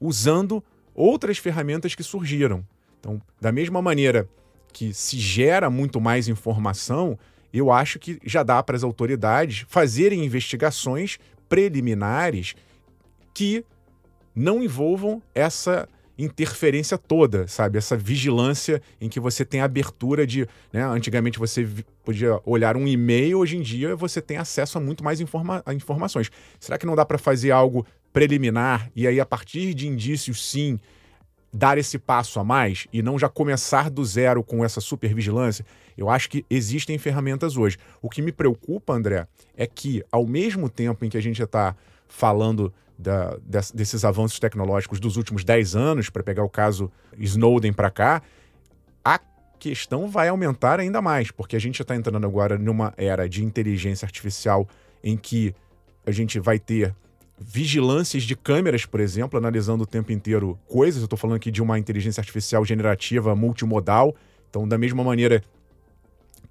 usando 0.00 0.62
outras 0.92 1.38
ferramentas 1.38 1.94
que 1.94 2.02
surgiram. 2.02 2.66
Então, 2.98 3.22
da 3.40 3.52
mesma 3.52 3.80
maneira 3.80 4.28
que 4.72 4.92
se 4.92 5.16
gera 5.16 5.70
muito 5.70 6.00
mais 6.00 6.26
informação, 6.26 7.16
eu 7.52 7.70
acho 7.70 8.00
que 8.00 8.18
já 8.24 8.42
dá 8.42 8.60
para 8.64 8.74
as 8.74 8.82
autoridades 8.82 9.64
fazerem 9.68 10.24
investigações 10.24 11.18
preliminares 11.48 12.56
que 13.32 13.64
não 14.34 14.62
envolvam 14.62 15.22
essa 15.34 15.88
interferência 16.16 16.96
toda, 16.96 17.46
sabe? 17.48 17.78
Essa 17.78 17.96
vigilância 17.96 18.80
em 19.00 19.08
que 19.08 19.18
você 19.18 19.44
tem 19.44 19.60
abertura 19.60 20.26
de. 20.26 20.46
Né? 20.72 20.82
Antigamente 20.84 21.38
você 21.38 21.66
podia 22.04 22.40
olhar 22.44 22.76
um 22.76 22.86
e-mail, 22.86 23.38
hoje 23.38 23.56
em 23.56 23.62
dia 23.62 23.96
você 23.96 24.20
tem 24.20 24.36
acesso 24.36 24.78
a 24.78 24.80
muito 24.80 25.02
mais 25.02 25.20
informa 25.20 25.62
informações. 25.74 26.30
Será 26.60 26.78
que 26.78 26.86
não 26.86 26.94
dá 26.94 27.04
para 27.04 27.18
fazer 27.18 27.50
algo 27.50 27.86
preliminar 28.12 28.90
e 28.94 29.08
aí, 29.08 29.18
a 29.18 29.26
partir 29.26 29.74
de 29.74 29.88
indícios, 29.88 30.48
sim, 30.48 30.78
dar 31.52 31.78
esse 31.78 31.98
passo 31.98 32.38
a 32.38 32.44
mais 32.44 32.86
e 32.92 33.02
não 33.02 33.18
já 33.18 33.28
começar 33.28 33.90
do 33.90 34.04
zero 34.04 34.42
com 34.44 34.64
essa 34.64 34.80
supervigilância? 34.80 35.66
Eu 35.96 36.08
acho 36.08 36.28
que 36.30 36.44
existem 36.48 36.96
ferramentas 36.98 37.56
hoje. 37.56 37.76
O 38.00 38.08
que 38.08 38.22
me 38.22 38.32
preocupa, 38.32 38.92
André, 38.92 39.26
é 39.56 39.66
que, 39.66 40.02
ao 40.10 40.26
mesmo 40.26 40.68
tempo 40.68 41.04
em 41.04 41.08
que 41.08 41.16
a 41.16 41.22
gente 41.22 41.42
está 41.42 41.76
falando 42.08 42.72
da, 42.98 43.36
desses 43.72 44.04
avanços 44.04 44.38
tecnológicos 44.38 45.00
dos 45.00 45.16
últimos 45.16 45.44
10 45.44 45.76
anos, 45.76 46.10
para 46.10 46.22
pegar 46.22 46.44
o 46.44 46.48
caso 46.48 46.90
Snowden 47.18 47.72
para 47.72 47.90
cá, 47.90 48.22
a 49.04 49.18
questão 49.58 50.08
vai 50.08 50.28
aumentar 50.28 50.80
ainda 50.80 51.02
mais, 51.02 51.30
porque 51.30 51.56
a 51.56 51.58
gente 51.58 51.80
está 51.80 51.96
entrando 51.96 52.24
agora 52.26 52.58
numa 52.58 52.92
era 52.96 53.28
de 53.28 53.44
inteligência 53.44 54.06
artificial 54.06 54.68
em 55.02 55.16
que 55.16 55.54
a 56.06 56.10
gente 56.10 56.38
vai 56.38 56.58
ter 56.58 56.94
vigilâncias 57.38 58.22
de 58.22 58.36
câmeras, 58.36 58.86
por 58.86 59.00
exemplo, 59.00 59.38
analisando 59.38 59.84
o 59.84 59.86
tempo 59.86 60.12
inteiro 60.12 60.58
coisas. 60.68 61.00
Eu 61.00 61.06
estou 61.06 61.18
falando 61.18 61.36
aqui 61.36 61.50
de 61.50 61.62
uma 61.62 61.78
inteligência 61.78 62.20
artificial 62.20 62.64
generativa 62.64 63.34
multimodal. 63.34 64.14
Então, 64.48 64.68
da 64.68 64.78
mesma 64.78 65.02
maneira 65.02 65.42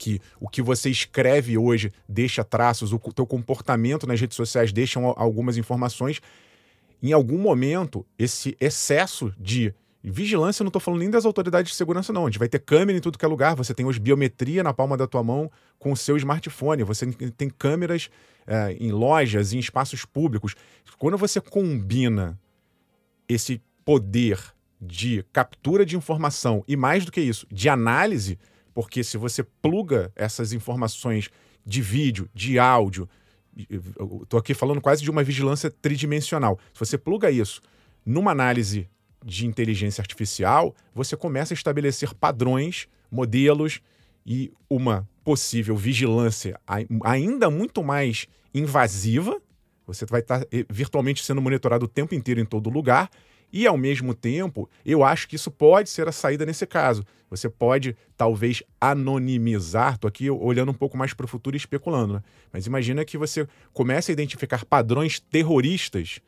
que 0.03 0.19
o 0.37 0.49
que 0.49 0.61
você 0.61 0.89
escreve 0.89 1.57
hoje 1.57 1.89
deixa 2.09 2.43
traços, 2.43 2.91
o 2.91 2.99
teu 2.99 3.25
comportamento 3.25 4.05
nas 4.05 4.19
redes 4.19 4.35
sociais 4.35 4.73
deixa 4.73 4.99
algumas 4.99 5.55
informações. 5.55 6.19
Em 7.01 7.13
algum 7.13 7.37
momento, 7.37 8.05
esse 8.19 8.57
excesso 8.59 9.33
de 9.39 9.73
vigilância, 10.03 10.61
não 10.61 10.67
estou 10.67 10.81
falando 10.81 10.99
nem 10.99 11.09
das 11.09 11.25
autoridades 11.25 11.71
de 11.71 11.77
segurança, 11.77 12.11
não. 12.11 12.23
A 12.23 12.29
gente 12.29 12.37
vai 12.37 12.49
ter 12.49 12.59
câmera 12.59 12.97
em 12.97 13.01
tudo 13.01 13.17
que 13.17 13.23
é 13.23 13.27
lugar, 13.29 13.55
você 13.55 13.73
tem 13.73 13.85
hoje 13.85 13.97
biometria 13.97 14.61
na 14.61 14.73
palma 14.73 14.97
da 14.97 15.07
tua 15.07 15.23
mão 15.23 15.49
com 15.79 15.93
o 15.93 15.97
seu 15.97 16.17
smartphone, 16.17 16.83
você 16.83 17.05
tem 17.37 17.49
câmeras 17.49 18.09
é, 18.45 18.73
em 18.73 18.91
lojas, 18.91 19.53
em 19.53 19.59
espaços 19.59 20.03
públicos. 20.03 20.53
Quando 20.97 21.17
você 21.17 21.39
combina 21.39 22.37
esse 23.29 23.61
poder 23.85 24.37
de 24.81 25.23
captura 25.31 25.85
de 25.85 25.95
informação 25.95 26.61
e, 26.67 26.75
mais 26.75 27.05
do 27.05 27.11
que 27.11 27.21
isso, 27.21 27.47
de 27.49 27.69
análise, 27.69 28.37
porque 28.73 29.03
se 29.03 29.17
você 29.17 29.43
pluga 29.43 30.11
essas 30.15 30.53
informações 30.53 31.29
de 31.65 31.81
vídeo, 31.81 32.29
de 32.33 32.59
áudio, 32.59 33.07
estou 34.23 34.39
aqui 34.39 34.53
falando 34.53 34.81
quase 34.81 35.03
de 35.03 35.11
uma 35.11 35.23
vigilância 35.23 35.69
tridimensional. 35.69 36.59
Se 36.73 36.79
você 36.79 36.97
pluga 36.97 37.29
isso 37.29 37.61
numa 38.05 38.31
análise 38.31 38.89
de 39.23 39.45
inteligência 39.45 40.01
artificial, 40.01 40.75
você 40.93 41.15
começa 41.15 41.53
a 41.53 41.55
estabelecer 41.55 42.13
padrões, 42.13 42.87
modelos 43.09 43.79
e 44.25 44.51
uma 44.69 45.07
possível 45.23 45.75
vigilância 45.75 46.59
ainda 47.03 47.49
muito 47.49 47.83
mais 47.83 48.27
invasiva. 48.53 49.41
Você 49.85 50.05
vai 50.05 50.21
estar 50.21 50.45
eh, 50.51 50.65
virtualmente 50.69 51.23
sendo 51.23 51.41
monitorado 51.41 51.85
o 51.85 51.87
tempo 51.87 52.15
inteiro 52.15 52.41
em 52.41 52.45
todo 52.45 52.69
lugar 52.69 53.09
e, 53.53 53.67
ao 53.67 53.77
mesmo 53.77 54.15
tempo, 54.15 54.67
eu 54.83 55.03
acho 55.03 55.27
que 55.27 55.35
isso 55.35 55.51
pode 55.51 55.87
ser 55.87 56.07
a 56.07 56.11
saída 56.11 56.43
nesse 56.43 56.65
caso. 56.65 57.05
Você 57.29 57.47
pode, 57.47 57.95
talvez, 58.17 58.63
anonimizar. 58.81 59.93
Estou 59.93 60.07
aqui 60.07 60.27
olhando 60.27 60.71
um 60.71 60.73
pouco 60.73 60.97
mais 60.97 61.13
para 61.13 61.25
o 61.25 61.27
futuro 61.27 61.55
e 61.55 61.57
especulando, 61.57 62.15
né? 62.15 62.23
Mas 62.51 62.65
imagina 62.65 63.05
que 63.05 63.15
você 63.15 63.47
comece 63.71 64.11
a 64.11 64.13
identificar 64.13 64.65
padrões 64.65 65.19
terroristas 65.19 66.19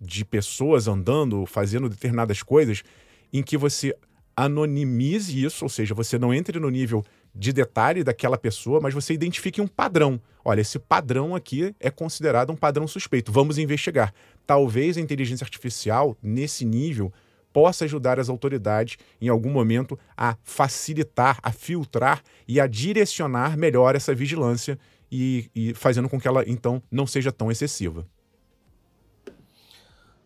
de 0.00 0.24
pessoas 0.24 0.86
andando, 0.86 1.44
fazendo 1.46 1.88
determinadas 1.88 2.44
coisas, 2.44 2.84
em 3.32 3.42
que 3.42 3.56
você 3.56 3.92
anonimize 4.36 5.44
isso, 5.44 5.64
ou 5.64 5.68
seja, 5.68 5.94
você 5.94 6.16
não 6.16 6.32
entre 6.32 6.60
no 6.60 6.70
nível 6.70 7.04
de 7.34 7.52
detalhe 7.52 8.02
daquela 8.02 8.36
pessoa, 8.36 8.80
mas 8.80 8.94
você 8.94 9.12
identifique 9.12 9.60
um 9.60 9.66
padrão. 9.66 10.20
Olha, 10.44 10.60
esse 10.60 10.78
padrão 10.78 11.34
aqui 11.34 11.74
é 11.78 11.90
considerado 11.90 12.50
um 12.50 12.56
padrão 12.56 12.86
suspeito. 12.86 13.30
Vamos 13.30 13.58
investigar. 13.58 14.12
Talvez 14.46 14.96
a 14.96 15.00
inteligência 15.00 15.44
artificial, 15.44 16.16
nesse 16.22 16.64
nível, 16.64 17.12
possa 17.52 17.84
ajudar 17.84 18.18
as 18.18 18.28
autoridades, 18.28 18.96
em 19.20 19.28
algum 19.28 19.50
momento, 19.50 19.98
a 20.16 20.36
facilitar, 20.42 21.38
a 21.42 21.52
filtrar 21.52 22.22
e 22.46 22.60
a 22.60 22.66
direcionar 22.66 23.56
melhor 23.56 23.94
essa 23.94 24.14
vigilância 24.14 24.78
e, 25.10 25.50
e 25.54 25.74
fazendo 25.74 26.08
com 26.08 26.20
que 26.20 26.28
ela, 26.28 26.44
então, 26.46 26.82
não 26.90 27.06
seja 27.06 27.32
tão 27.32 27.50
excessiva. 27.50 28.06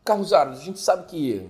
Carlos 0.05 0.33
Aros, 0.33 0.61
a 0.61 0.63
gente 0.65 0.81
sabe 0.81 1.07
que 1.07 1.49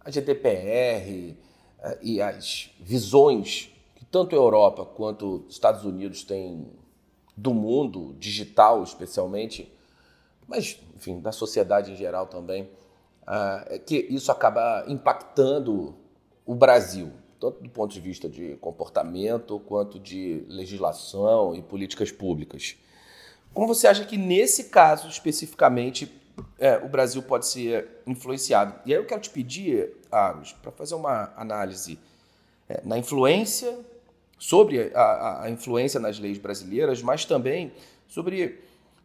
a 0.00 0.10
GDPR 0.10 1.36
eh, 1.82 1.98
e 2.02 2.20
as 2.20 2.70
visões 2.80 3.71
tanto 4.12 4.36
a 4.36 4.38
Europa 4.38 4.84
quanto 4.84 5.44
os 5.46 5.54
Estados 5.54 5.84
Unidos 5.84 6.22
têm 6.22 6.70
do 7.34 7.54
mundo 7.54 8.14
digital, 8.18 8.82
especialmente, 8.82 9.72
mas, 10.46 10.78
enfim, 10.94 11.18
da 11.18 11.32
sociedade 11.32 11.90
em 11.90 11.96
geral 11.96 12.26
também, 12.26 12.68
ah, 13.26 13.64
é 13.68 13.78
que 13.78 13.96
isso 14.10 14.30
acaba 14.30 14.84
impactando 14.86 15.96
o 16.44 16.54
Brasil, 16.54 17.10
tanto 17.40 17.62
do 17.62 17.70
ponto 17.70 17.94
de 17.94 18.00
vista 18.00 18.28
de 18.28 18.56
comportamento 18.56 19.58
quanto 19.60 19.98
de 19.98 20.44
legislação 20.46 21.54
e 21.54 21.62
políticas 21.62 22.12
públicas. 22.12 22.76
Como 23.54 23.66
você 23.66 23.86
acha 23.86 24.04
que 24.04 24.18
nesse 24.18 24.64
caso 24.64 25.08
especificamente 25.08 26.12
é, 26.58 26.76
o 26.78 26.88
Brasil 26.88 27.22
pode 27.22 27.46
ser 27.46 28.02
influenciado. 28.06 28.74
E 28.84 28.92
aí 28.92 28.98
eu 28.98 29.06
quero 29.06 29.20
te 29.20 29.30
pedir, 29.30 29.96
Aros, 30.10 30.52
para 30.52 30.70
fazer 30.70 30.94
uma 30.94 31.32
análise 31.36 31.98
é, 32.68 32.80
na 32.84 32.98
influência, 32.98 33.78
sobre 34.42 34.90
a, 34.92 35.44
a, 35.44 35.50
influência 35.50 36.00
nas 36.00 36.18
leis 36.18 36.36
brasileiras, 36.36 37.00
mas 37.00 37.24
também 37.24 37.72
sobre 38.08 38.58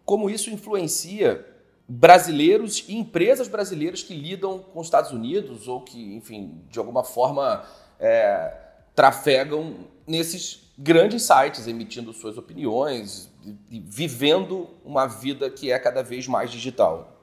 como 0.04 0.32
isso 0.32 0.50
influencia 0.50 1.46
brasileiros 1.88 2.84
e 2.88 2.96
empresas 2.96 3.48
brasileiras 3.48 4.02
que 4.02 4.16
lidam 4.16 4.58
com 4.58 4.80
os 4.80 4.88
Estados 4.88 5.12
Unidos 5.12 5.68
ou 5.68 5.82
que, 5.82 6.16
enfim, 6.16 6.60
de 6.72 6.80
alguma 6.80 7.04
forma 7.04 7.64
é, 8.00 8.52
trafegam 8.96 9.86
nesses 10.08 10.72
grandes 10.76 11.22
sites, 11.22 11.68
emitindo 11.68 12.12
suas 12.14 12.36
opiniões 12.36 13.30
e 13.70 13.80
vivendo 13.80 14.68
uma 14.84 15.06
vida 15.06 15.52
que 15.52 15.72
é 15.72 15.78
cada 15.78 16.02
vez 16.02 16.28
mais 16.28 16.50
digital. 16.50 17.16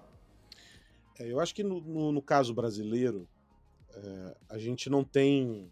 É, 1.18 1.32
eu 1.32 1.40
acho 1.40 1.52
que 1.52 1.64
no, 1.64 1.80
no, 1.80 2.12
no 2.12 2.22
caso 2.22 2.54
brasileiro, 2.54 3.26
é, 3.92 4.36
a 4.50 4.58
gente 4.58 4.88
não 4.88 5.02
tem 5.02 5.68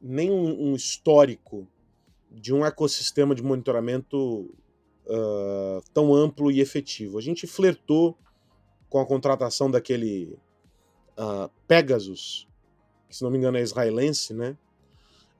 nem 0.00 0.30
um, 0.30 0.70
um, 0.70 0.74
histórico 0.74 1.66
de 2.30 2.54
um 2.54 2.64
ecossistema 2.64 3.34
de 3.34 3.42
monitoramento 3.42 4.50
uh, 5.06 5.82
tão 5.92 6.14
amplo 6.14 6.50
e 6.50 6.60
efetivo. 6.60 7.18
A 7.18 7.20
gente 7.20 7.46
flertou 7.46 8.16
com 8.88 8.98
a 9.00 9.06
contratação 9.06 9.70
daquele 9.70 10.38
uh, 11.18 11.50
Pegasus, 11.66 12.48
que 13.08 13.16
se 13.16 13.22
não 13.22 13.30
me 13.30 13.38
engano 13.38 13.58
é 13.58 13.62
israelense, 13.62 14.32
né? 14.32 14.56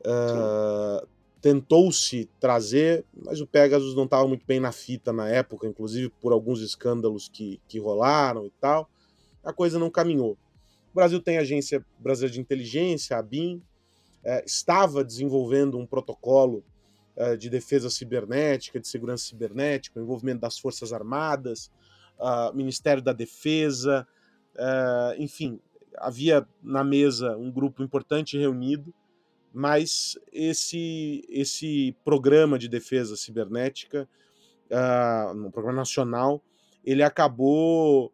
Uh, 0.00 1.06
tentou-se 1.40 2.28
trazer, 2.38 3.04
mas 3.14 3.40
o 3.40 3.46
Pegasus 3.46 3.94
não 3.94 4.04
estava 4.04 4.26
muito 4.28 4.44
bem 4.46 4.60
na 4.60 4.72
fita 4.72 5.12
na 5.12 5.28
época, 5.28 5.66
inclusive 5.66 6.10
por 6.20 6.32
alguns 6.32 6.60
escândalos 6.60 7.28
que, 7.28 7.60
que 7.66 7.78
rolaram 7.78 8.46
e 8.46 8.50
tal. 8.60 8.90
A 9.42 9.52
coisa 9.52 9.78
não 9.78 9.90
caminhou. 9.90 10.32
O 10.92 10.94
Brasil 10.94 11.20
tem 11.20 11.38
a 11.38 11.40
Agência 11.40 11.84
Brasileira 11.98 12.34
de 12.34 12.40
Inteligência, 12.40 13.16
a 13.16 13.22
BIM, 13.22 13.62
é, 14.24 14.44
estava 14.44 15.04
desenvolvendo 15.04 15.78
um 15.78 15.86
protocolo 15.86 16.64
é, 17.16 17.36
de 17.36 17.48
defesa 17.50 17.90
cibernética, 17.90 18.80
de 18.80 18.88
segurança 18.88 19.24
cibernética, 19.24 19.98
o 19.98 20.02
envolvimento 20.02 20.40
das 20.40 20.58
Forças 20.58 20.92
Armadas, 20.92 21.70
Ministério 22.52 23.02
da 23.02 23.14
Defesa, 23.14 24.06
uh, 24.54 25.14
enfim, 25.18 25.58
havia 25.96 26.46
na 26.62 26.84
mesa 26.84 27.34
um 27.34 27.50
grupo 27.50 27.82
importante 27.82 28.36
reunido 28.36 28.92
mas 29.52 30.18
esse, 30.32 31.24
esse 31.28 31.96
programa 32.04 32.58
de 32.58 32.68
defesa 32.68 33.16
cibernética, 33.16 34.08
um 35.34 35.50
programa 35.50 35.78
nacional, 35.78 36.42
ele 36.84 37.02
acabou, 37.02 38.12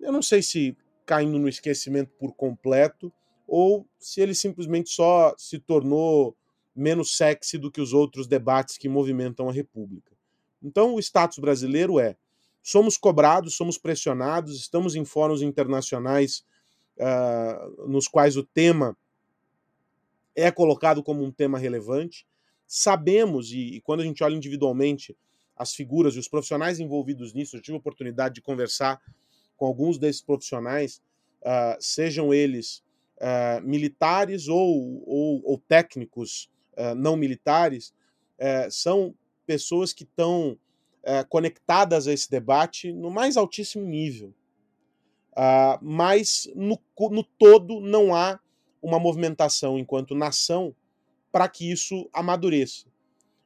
eu 0.00 0.12
não 0.12 0.22
sei 0.22 0.42
se 0.42 0.76
caindo 1.06 1.38
no 1.38 1.48
esquecimento 1.48 2.10
por 2.18 2.34
completo, 2.34 3.12
ou 3.46 3.86
se 3.98 4.20
ele 4.20 4.34
simplesmente 4.34 4.90
só 4.90 5.34
se 5.36 5.58
tornou 5.58 6.36
menos 6.74 7.16
sexy 7.16 7.58
do 7.58 7.70
que 7.70 7.80
os 7.80 7.92
outros 7.92 8.26
debates 8.26 8.78
que 8.78 8.88
movimentam 8.88 9.48
a 9.48 9.52
República. 9.52 10.12
Então, 10.62 10.94
o 10.94 11.00
status 11.00 11.38
brasileiro 11.38 11.98
é: 11.98 12.16
somos 12.62 12.96
cobrados, 12.96 13.56
somos 13.56 13.76
pressionados, 13.76 14.56
estamos 14.56 14.94
em 14.94 15.04
fóruns 15.04 15.42
internacionais 15.42 16.44
uh, 16.96 17.88
nos 17.88 18.08
quais 18.08 18.36
o 18.36 18.44
tema 18.44 18.96
é 20.34 20.50
colocado 20.50 21.02
como 21.02 21.22
um 21.22 21.30
tema 21.30 21.58
relevante. 21.58 22.26
Sabemos, 22.66 23.52
e, 23.52 23.74
e, 23.74 23.80
quando 23.82 24.00
a 24.00 24.04
gente 24.04 24.24
olha 24.24 24.34
individualmente 24.34 25.16
as 25.54 25.74
figuras 25.74 26.14
e 26.14 26.18
os 26.18 26.28
profissionais 26.28 26.80
envolvidos 26.80 27.34
nisso, 27.34 27.56
eu 27.56 27.60
tive 27.60 27.76
a 27.76 27.80
oportunidade 27.80 28.36
de 28.36 28.40
conversar 28.40 29.00
com 29.56 29.66
alguns 29.66 29.98
desses 29.98 30.22
profissionais, 30.22 31.02
uh, 31.42 31.76
sejam 31.78 32.32
eles 32.32 32.82
uh, 33.22 33.62
militares 33.62 34.48
ou, 34.48 35.02
ou, 35.06 35.42
ou 35.44 35.58
técnicos 35.58 36.50
uh, 36.76 36.94
não 36.94 37.16
militares, 37.16 37.94
eh, 38.38 38.68
são 38.70 39.14
pessoas 39.46 39.92
que 39.92 40.02
estão 40.02 40.58
conectadas 41.28 42.06
a 42.06 42.12
esse 42.12 42.30
debate 42.30 42.92
no 42.92 43.10
mais 43.10 43.36
altíssimo 43.36 43.84
nível. 43.84 44.32
mas 45.80 46.48
no, 46.54 46.78
no 47.10 47.24
todo 47.24 47.80
não 47.80 48.14
há 48.14 48.38
uma 48.80 48.98
movimentação 48.98 49.78
enquanto 49.78 50.14
nação 50.14 50.74
para 51.30 51.48
que 51.48 51.70
isso 51.70 52.08
amadureça. 52.12 52.86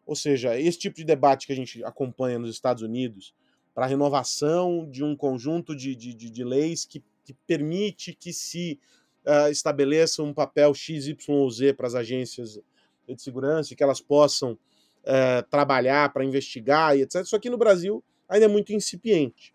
Ou 0.06 0.14
seja, 0.14 0.58
esse 0.58 0.78
tipo 0.78 0.96
de 0.96 1.04
debate 1.04 1.46
que 1.46 1.52
a 1.52 1.56
gente 1.56 1.82
acompanha 1.84 2.38
nos 2.38 2.50
Estados 2.50 2.82
Unidos 2.82 3.34
para 3.74 3.84
a 3.84 3.88
renovação 3.88 4.88
de 4.90 5.04
um 5.04 5.14
conjunto 5.14 5.76
de, 5.76 5.94
de, 5.94 6.14
de, 6.14 6.30
de 6.30 6.44
leis 6.44 6.86
que, 6.86 7.04
que, 7.24 7.34
permite 7.46 8.14
que 8.14 8.32
se 8.32 8.80
uh, 9.26 9.50
estabeleça 9.50 10.22
um 10.22 10.32
papel 10.32 10.72
XYZ 10.74 11.72
para 11.76 11.86
as 11.86 11.94
agências 11.94 12.60
de 13.08 13.22
segurança 13.22 13.74
que 13.74 13.82
elas 13.82 14.00
possam 14.00 14.52
uh, 14.52 15.48
trabalhar 15.50 16.12
para 16.12 16.24
investigar 16.24 16.96
e 16.96 17.02
etc. 17.02 17.22
Isso 17.22 17.36
aqui 17.36 17.50
no 17.50 17.58
Brasil 17.58 18.02
ainda 18.28 18.46
é 18.46 18.48
muito 18.48 18.72
incipiente. 18.72 19.54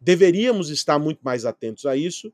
Deveríamos 0.00 0.70
estar 0.70 0.98
muito 0.98 1.20
mais 1.22 1.44
atentos 1.44 1.84
a 1.84 1.96
isso, 1.96 2.32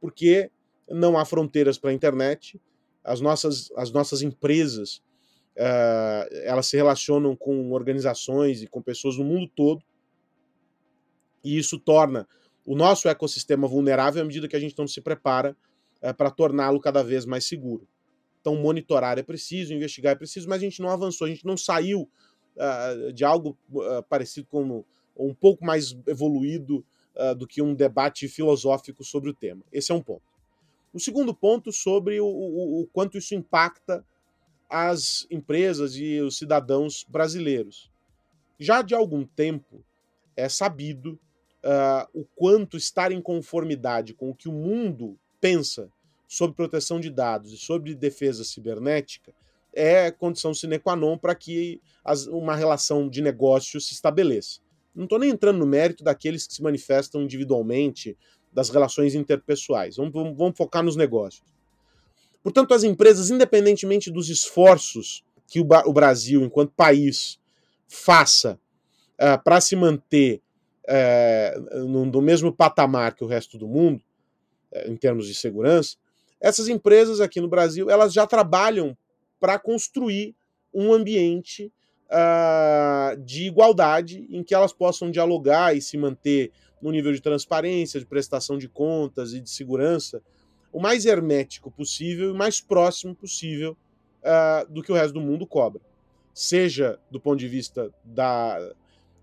porque 0.00 0.50
não 0.88 1.18
há 1.18 1.24
fronteiras 1.24 1.78
para 1.78 1.90
a 1.90 1.94
internet. 1.94 2.60
As 3.02 3.20
nossas, 3.20 3.70
as 3.76 3.90
nossas 3.90 4.22
empresas 4.22 5.02
uh, 5.56 6.28
elas 6.44 6.66
se 6.66 6.76
relacionam 6.76 7.34
com 7.34 7.72
organizações 7.72 8.62
e 8.62 8.66
com 8.66 8.82
pessoas 8.82 9.16
no 9.16 9.24
mundo 9.24 9.50
todo. 9.54 9.82
E 11.42 11.56
isso 11.58 11.78
torna 11.78 12.28
o 12.64 12.74
nosso 12.74 13.08
ecossistema 13.08 13.68
vulnerável 13.68 14.22
à 14.22 14.24
medida 14.24 14.48
que 14.48 14.56
a 14.56 14.60
gente 14.60 14.76
não 14.76 14.88
se 14.88 15.00
prepara 15.00 15.56
uh, 16.02 16.14
para 16.14 16.30
torná-lo 16.30 16.80
cada 16.80 17.02
vez 17.02 17.24
mais 17.24 17.46
seguro. 17.46 17.86
Então, 18.40 18.56
monitorar 18.56 19.18
é 19.18 19.22
preciso, 19.22 19.74
investigar 19.74 20.12
é 20.12 20.16
preciso, 20.16 20.48
mas 20.48 20.58
a 20.58 20.64
gente 20.64 20.80
não 20.80 20.90
avançou, 20.90 21.26
a 21.26 21.30
gente 21.30 21.44
não 21.44 21.56
saiu 21.56 22.08
uh, 22.56 23.12
de 23.12 23.24
algo 23.24 23.58
parecido 24.08 24.46
com 24.46 24.84
um 25.16 25.34
pouco 25.34 25.64
mais 25.64 25.96
evoluído 26.06 26.84
do 27.38 27.46
que 27.46 27.62
um 27.62 27.74
debate 27.74 28.28
filosófico 28.28 29.02
sobre 29.02 29.30
o 29.30 29.34
tema. 29.34 29.62
Esse 29.72 29.90
é 29.90 29.94
um 29.94 30.02
ponto. 30.02 30.22
O 30.92 31.00
segundo 31.00 31.34
ponto 31.34 31.72
sobre 31.72 32.20
o, 32.20 32.26
o, 32.26 32.82
o 32.82 32.86
quanto 32.88 33.16
isso 33.16 33.34
impacta 33.34 34.04
as 34.68 35.26
empresas 35.30 35.96
e 35.96 36.20
os 36.20 36.36
cidadãos 36.36 37.04
brasileiros. 37.08 37.90
Já 38.58 38.82
de 38.82 38.94
algum 38.94 39.24
tempo 39.24 39.84
é 40.36 40.48
sabido 40.48 41.18
uh, 41.64 42.08
o 42.12 42.24
quanto 42.34 42.76
estar 42.76 43.12
em 43.12 43.20
conformidade 43.20 44.14
com 44.14 44.30
o 44.30 44.34
que 44.34 44.48
o 44.48 44.52
mundo 44.52 45.18
pensa 45.40 45.90
sobre 46.28 46.56
proteção 46.56 46.98
de 47.00 47.10
dados 47.10 47.52
e 47.52 47.56
sobre 47.56 47.94
defesa 47.94 48.44
cibernética 48.44 49.32
é 49.72 50.10
condição 50.10 50.54
sine 50.54 50.78
qua 50.78 50.96
non 50.96 51.18
para 51.18 51.34
que 51.34 51.80
as, 52.02 52.26
uma 52.26 52.56
relação 52.56 53.08
de 53.08 53.20
negócio 53.20 53.80
se 53.80 53.92
estabeleça. 53.92 54.60
Não 54.94 55.04
estou 55.04 55.18
nem 55.18 55.30
entrando 55.30 55.58
no 55.58 55.66
mérito 55.66 56.02
daqueles 56.02 56.46
que 56.46 56.54
se 56.54 56.62
manifestam 56.62 57.22
individualmente, 57.22 58.16
das 58.50 58.70
relações 58.70 59.14
interpessoais. 59.14 59.96
Vamos, 59.96 60.14
vamos, 60.14 60.36
vamos 60.36 60.56
focar 60.56 60.82
nos 60.82 60.96
negócios. 60.96 61.44
Portanto, 62.42 62.72
as 62.72 62.84
empresas, 62.84 63.28
independentemente 63.28 64.10
dos 64.10 64.30
esforços 64.30 65.22
que 65.46 65.60
o, 65.60 65.66
o 65.84 65.92
Brasil, 65.92 66.42
enquanto 66.42 66.72
país, 66.72 67.38
faça 67.86 68.54
uh, 68.54 68.58
eh, 69.18 69.36
para 69.38 69.60
se 69.60 69.76
manter 69.76 70.40
uh, 70.88 71.86
no, 71.86 72.06
no, 72.06 72.22
mesmo 72.22 72.50
patamar 72.50 73.14
que 73.14 73.22
o 73.22 73.26
resto 73.26 73.58
do 73.58 73.68
mundo, 73.68 74.02
em 74.86 74.96
termos 74.96 75.26
de 75.26 75.34
segurança, 75.34 75.96
essas 76.40 76.68
empresas 76.68 77.20
aqui 77.20 77.40
no 77.40 77.48
Brasil 77.48 77.88
elas 77.90 78.12
já 78.12 78.26
trabalham 78.26 78.96
para 79.40 79.58
construir 79.58 80.34
um 80.72 80.92
ambiente 80.92 81.72
uh, 82.10 83.16
de 83.22 83.46
igualdade 83.46 84.26
em 84.30 84.42
que 84.42 84.54
elas 84.54 84.72
possam 84.72 85.10
dialogar 85.10 85.74
e 85.74 85.80
se 85.80 85.96
manter 85.96 86.52
no 86.80 86.90
nível 86.90 87.12
de 87.12 87.20
transparência, 87.20 87.98
de 87.98 88.06
prestação 88.06 88.58
de 88.58 88.68
contas 88.68 89.32
e 89.32 89.40
de 89.40 89.48
segurança 89.48 90.22
o 90.72 90.80
mais 90.80 91.06
hermético 91.06 91.70
possível 91.70 92.30
e 92.30 92.36
mais 92.36 92.60
próximo 92.60 93.14
possível 93.14 93.76
uh, 94.20 94.70
do 94.70 94.82
que 94.82 94.92
o 94.92 94.94
resto 94.94 95.14
do 95.14 95.22
mundo 95.22 95.46
cobra. 95.46 95.80
Seja 96.34 96.98
do 97.10 97.18
ponto 97.18 97.38
de 97.38 97.48
vista 97.48 97.90
da, 98.04 98.58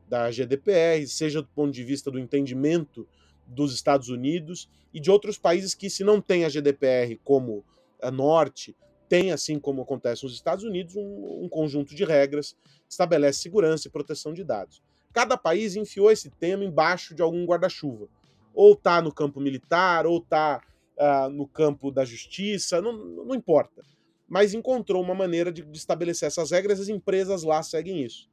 da 0.09 0.31
GDPR, 0.31 1.05
seja 1.05 1.43
do 1.43 1.47
ponto 1.49 1.71
de 1.71 1.83
vista 1.83 2.09
do 2.09 2.17
entendimento 2.17 3.07
dos 3.47 3.73
Estados 3.73 4.09
Unidos 4.09 4.69
e 4.93 4.99
de 4.99 5.09
outros 5.09 5.37
países 5.37 5.73
que, 5.73 5.89
se 5.89 6.03
não 6.03 6.21
tem 6.21 6.45
a 6.45 6.49
GDPR 6.49 7.19
como 7.23 7.63
a 8.01 8.11
norte, 8.11 8.75
tem, 9.09 9.31
assim 9.31 9.59
como 9.59 9.81
acontece 9.81 10.23
nos 10.23 10.33
Estados 10.33 10.63
Unidos, 10.63 10.95
um, 10.95 11.43
um 11.43 11.49
conjunto 11.49 11.93
de 11.93 12.03
regras 12.03 12.55
que 12.63 12.91
estabelece 12.91 13.41
segurança 13.41 13.87
e 13.87 13.91
proteção 13.91 14.33
de 14.33 14.43
dados. 14.43 14.81
Cada 15.13 15.37
país 15.37 15.75
enfiou 15.75 16.11
esse 16.11 16.29
tema 16.31 16.63
embaixo 16.63 17.13
de 17.13 17.21
algum 17.21 17.45
guarda-chuva. 17.45 18.07
Ou 18.53 18.73
está 18.73 19.01
no 19.01 19.13
campo 19.13 19.39
militar, 19.39 20.07
ou 20.07 20.17
está 20.17 20.61
uh, 20.97 21.01
ah, 21.03 21.29
no 21.29 21.47
campo 21.47 21.91
da 21.91 22.03
justiça, 22.03 22.81
não, 22.81 22.93
não 22.93 23.35
importa. 23.35 23.83
Mas 24.27 24.53
encontrou 24.53 25.01
uma 25.01 25.13
maneira 25.13 25.51
de, 25.51 25.61
de 25.63 25.77
estabelecer 25.77 26.27
essas 26.27 26.51
regras, 26.51 26.79
as 26.79 26.89
empresas 26.89 27.43
lá 27.43 27.61
seguem 27.61 28.03
isso. 28.03 28.27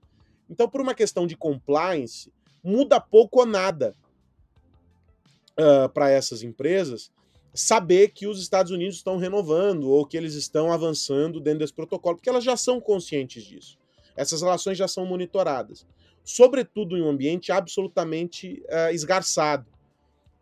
Então, 0.49 0.69
por 0.69 0.81
uma 0.81 0.95
questão 0.95 1.27
de 1.27 1.37
compliance, 1.37 2.33
muda 2.63 3.01
pouco 3.01 3.41
ou 3.41 3.47
nada 3.47 3.95
uh, 5.61 5.89
para 5.89 6.11
essas 6.11 6.43
empresas 6.43 7.11
saber 7.53 8.09
que 8.09 8.27
os 8.27 8.41
Estados 8.41 8.71
Unidos 8.71 8.97
estão 8.97 9.17
renovando 9.17 9.91
ou 9.91 10.07
que 10.07 10.17
eles 10.17 10.35
estão 10.35 10.73
avançando 10.73 11.41
dentro 11.41 11.61
desse 11.61 11.73
protocolo, 11.73 12.17
porque 12.17 12.31
elas 12.31 12.45
já 12.45 12.57
são 12.57 12.81
conscientes 12.81 13.45
disso. 13.45 13.79
Essas 14.17 14.43
relações 14.43 14.79
já 14.79 14.87
são 14.87 15.05
monitoradas, 15.05 15.87
sobretudo 16.25 16.97
em 16.97 17.03
um 17.03 17.09
ambiente 17.09 17.51
absolutamente 17.51 18.63
uh, 18.69 18.93
esgarçado, 18.93 19.67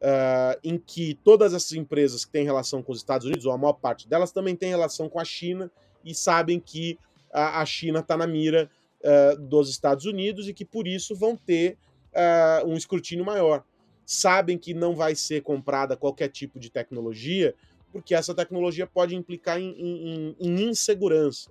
uh, 0.02 0.58
em 0.62 0.78
que 0.78 1.14
todas 1.24 1.54
essas 1.54 1.72
empresas 1.72 2.24
que 2.24 2.32
têm 2.32 2.44
relação 2.44 2.82
com 2.82 2.92
os 2.92 2.98
Estados 2.98 3.26
Unidos, 3.26 3.46
ou 3.46 3.52
a 3.52 3.58
maior 3.58 3.74
parte 3.74 4.08
delas, 4.08 4.32
também 4.32 4.54
tem 4.54 4.68
relação 4.68 5.08
com 5.08 5.18
a 5.18 5.24
China 5.24 5.70
e 6.04 6.14
sabem 6.14 6.60
que 6.60 6.98
a, 7.32 7.60
a 7.60 7.66
China 7.66 8.00
está 8.00 8.16
na 8.16 8.26
mira 8.26 8.70
uh, 9.00 9.40
dos 9.40 9.70
Estados 9.70 10.04
Unidos 10.04 10.48
e 10.48 10.54
que 10.54 10.64
por 10.64 10.86
isso 10.86 11.14
vão 11.14 11.36
ter 11.36 11.76
um 12.66 12.74
escrutínio 12.74 13.24
maior 13.24 13.62
sabem 14.08 14.56
que 14.56 14.72
não 14.72 14.96
vai 14.96 15.14
ser 15.14 15.42
comprada 15.42 15.94
qualquer 15.94 16.28
tipo 16.28 16.58
de 16.58 16.70
tecnologia, 16.70 17.54
porque 17.92 18.14
essa 18.14 18.34
tecnologia 18.34 18.86
pode 18.86 19.14
implicar 19.14 19.60
em, 19.60 19.68
em, 19.78 20.36
em 20.40 20.62
insegurança. 20.70 21.50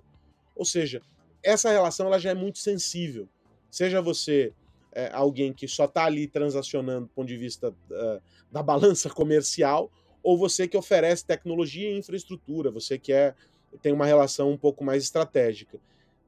Ou 0.56 0.64
seja, 0.64 1.00
essa 1.40 1.70
relação 1.70 2.06
ela 2.06 2.18
já 2.18 2.30
é 2.30 2.34
muito 2.34 2.58
sensível. 2.58 3.28
Seja 3.70 4.02
você 4.02 4.52
é, 4.90 5.08
alguém 5.12 5.52
que 5.52 5.68
só 5.68 5.84
está 5.84 6.04
ali 6.04 6.26
transacionando 6.26 7.06
do 7.06 7.12
ponto 7.12 7.28
de 7.28 7.36
vista 7.36 7.68
uh, 7.70 8.20
da 8.50 8.60
balança 8.60 9.08
comercial, 9.08 9.88
ou 10.20 10.36
você 10.36 10.66
que 10.66 10.76
oferece 10.76 11.24
tecnologia 11.24 11.88
e 11.88 11.96
infraestrutura, 11.96 12.72
você 12.72 12.98
que 12.98 13.12
é, 13.12 13.36
tem 13.80 13.92
uma 13.92 14.04
relação 14.04 14.50
um 14.50 14.58
pouco 14.58 14.82
mais 14.82 15.04
estratégica. 15.04 15.78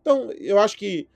Então, 0.00 0.30
eu 0.34 0.60
acho 0.60 0.78
que 0.78 1.08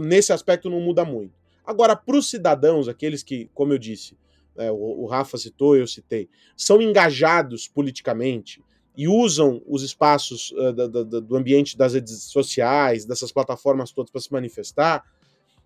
nesse 0.00 0.32
aspecto 0.32 0.70
não 0.70 0.80
muda 0.80 1.04
muito. 1.04 1.34
Agora, 1.66 1.96
para 1.96 2.16
os 2.16 2.30
cidadãos, 2.30 2.86
aqueles 2.86 3.24
que, 3.24 3.50
como 3.52 3.72
eu 3.72 3.78
disse, 3.78 4.16
é, 4.56 4.70
o, 4.70 5.02
o 5.02 5.06
Rafa 5.06 5.38
citou, 5.38 5.76
eu 5.76 5.86
citei, 5.86 6.28
são 6.56 6.80
engajados 6.80 7.68
politicamente 7.68 8.62
e 8.96 9.08
usam 9.08 9.62
os 9.66 9.82
espaços 9.82 10.52
uh, 10.52 10.72
da, 10.72 10.86
da, 10.86 11.02
do 11.20 11.36
ambiente 11.36 11.76
das 11.76 11.94
redes 11.94 12.24
sociais, 12.24 13.04
dessas 13.04 13.32
plataformas 13.32 13.92
todas 13.92 14.10
para 14.10 14.20
se 14.20 14.32
manifestar, 14.32 15.04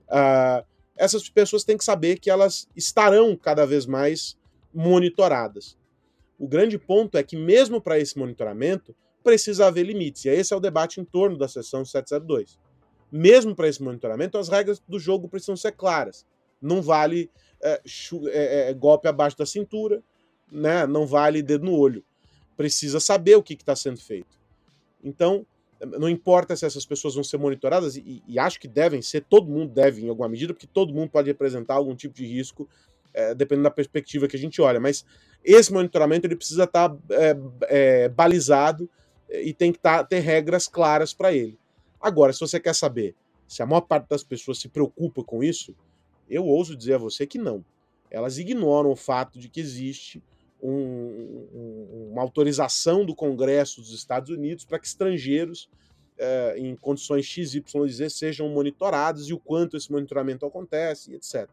uh, 0.08 0.64
essas 0.96 1.28
pessoas 1.28 1.64
têm 1.64 1.76
que 1.76 1.84
saber 1.84 2.18
que 2.18 2.30
elas 2.30 2.68
estarão 2.76 3.36
cada 3.36 3.66
vez 3.66 3.86
mais 3.86 4.38
monitoradas. 4.72 5.76
O 6.38 6.46
grande 6.46 6.78
ponto 6.78 7.16
é 7.16 7.22
que, 7.22 7.36
mesmo 7.36 7.80
para 7.80 7.98
esse 7.98 8.18
monitoramento, 8.18 8.94
precisa 9.22 9.66
haver 9.66 9.84
limites. 9.84 10.24
E 10.24 10.28
esse 10.28 10.52
é 10.52 10.56
o 10.56 10.60
debate 10.60 11.00
em 11.00 11.04
torno 11.04 11.38
da 11.38 11.48
seção 11.48 11.84
702. 11.84 12.58
Mesmo 13.10 13.54
para 13.54 13.68
esse 13.68 13.82
monitoramento, 13.82 14.36
as 14.36 14.48
regras 14.48 14.80
do 14.86 14.98
jogo 14.98 15.28
precisam 15.28 15.56
ser 15.56 15.72
claras. 15.72 16.26
Não 16.60 16.82
vale 16.82 17.30
é, 17.62 17.80
é, 18.28 18.70
é, 18.70 18.74
golpe 18.74 19.08
abaixo 19.08 19.36
da 19.36 19.46
cintura, 19.46 20.02
né? 20.50 20.86
não 20.86 21.06
vale 21.06 21.42
dedo 21.42 21.64
no 21.64 21.76
olho. 21.76 22.04
Precisa 22.56 23.00
saber 23.00 23.36
o 23.36 23.42
que 23.42 23.54
está 23.54 23.74
sendo 23.74 24.00
feito. 24.00 24.38
Então, 25.02 25.46
não 25.98 26.08
importa 26.08 26.56
se 26.56 26.64
essas 26.64 26.86
pessoas 26.86 27.14
vão 27.14 27.24
ser 27.24 27.36
monitoradas, 27.36 27.96
e, 27.96 28.22
e, 28.26 28.38
acho 28.38 28.60
que 28.60 28.68
devem 28.68 29.02
ser, 29.02 29.22
todo 29.22 29.50
mundo 29.50 29.72
deve 29.72 30.02
em 30.02 30.08
alguma 30.08 30.28
medida, 30.28 30.54
porque 30.54 30.66
todo 30.66 30.94
mundo 30.94 31.10
pode 31.10 31.28
representar 31.28 31.74
algum 31.74 31.94
tipo 31.94 32.14
de 32.14 32.26
risco, 32.26 32.68
é, 33.12 33.34
dependendo 33.34 33.64
da 33.64 33.70
perspectiva 33.70 34.28
que 34.28 34.36
a 34.36 34.38
gente 34.38 34.60
olha. 34.62 34.80
Mas 34.80 35.04
esse 35.44 35.72
monitoramento 35.72 36.26
ele 36.26 36.36
precisa 36.36 36.64
estar 36.64 36.88
tá, 36.88 36.96
é, 37.10 37.36
é, 37.68 38.08
balizado 38.08 38.88
e 39.30 39.52
tem 39.52 39.72
que 39.72 39.78
tá, 39.78 40.04
ter 40.04 40.20
regras 40.20 40.66
claras 40.68 41.12
para 41.12 41.32
ele. 41.32 41.58
Agora, 42.00 42.32
se 42.32 42.40
você 42.40 42.60
quer 42.60 42.74
saber 42.74 43.14
se 43.46 43.62
a 43.62 43.66
maior 43.66 43.82
parte 43.82 44.08
das 44.08 44.22
pessoas 44.22 44.58
se 44.58 44.68
preocupa 44.68 45.22
com 45.22 45.42
isso, 45.42 45.74
eu 46.28 46.44
ouso 46.46 46.76
dizer 46.76 46.94
a 46.94 46.98
você 46.98 47.26
que 47.26 47.38
não. 47.38 47.64
Elas 48.10 48.38
ignoram 48.38 48.90
o 48.90 48.96
fato 48.96 49.38
de 49.38 49.48
que 49.48 49.60
existe 49.60 50.22
um, 50.62 50.70
um, 50.72 52.08
uma 52.12 52.22
autorização 52.22 53.04
do 53.04 53.14
Congresso 53.14 53.80
dos 53.80 53.92
Estados 53.92 54.30
Unidos 54.30 54.64
para 54.64 54.78
que 54.78 54.86
estrangeiros 54.86 55.68
é, 56.16 56.54
em 56.58 56.74
condições 56.76 57.26
XYZ 57.26 58.12
sejam 58.12 58.48
monitorados 58.48 59.28
e 59.28 59.34
o 59.34 59.38
quanto 59.38 59.76
esse 59.76 59.90
monitoramento 59.90 60.46
acontece, 60.46 61.14
etc. 61.14 61.48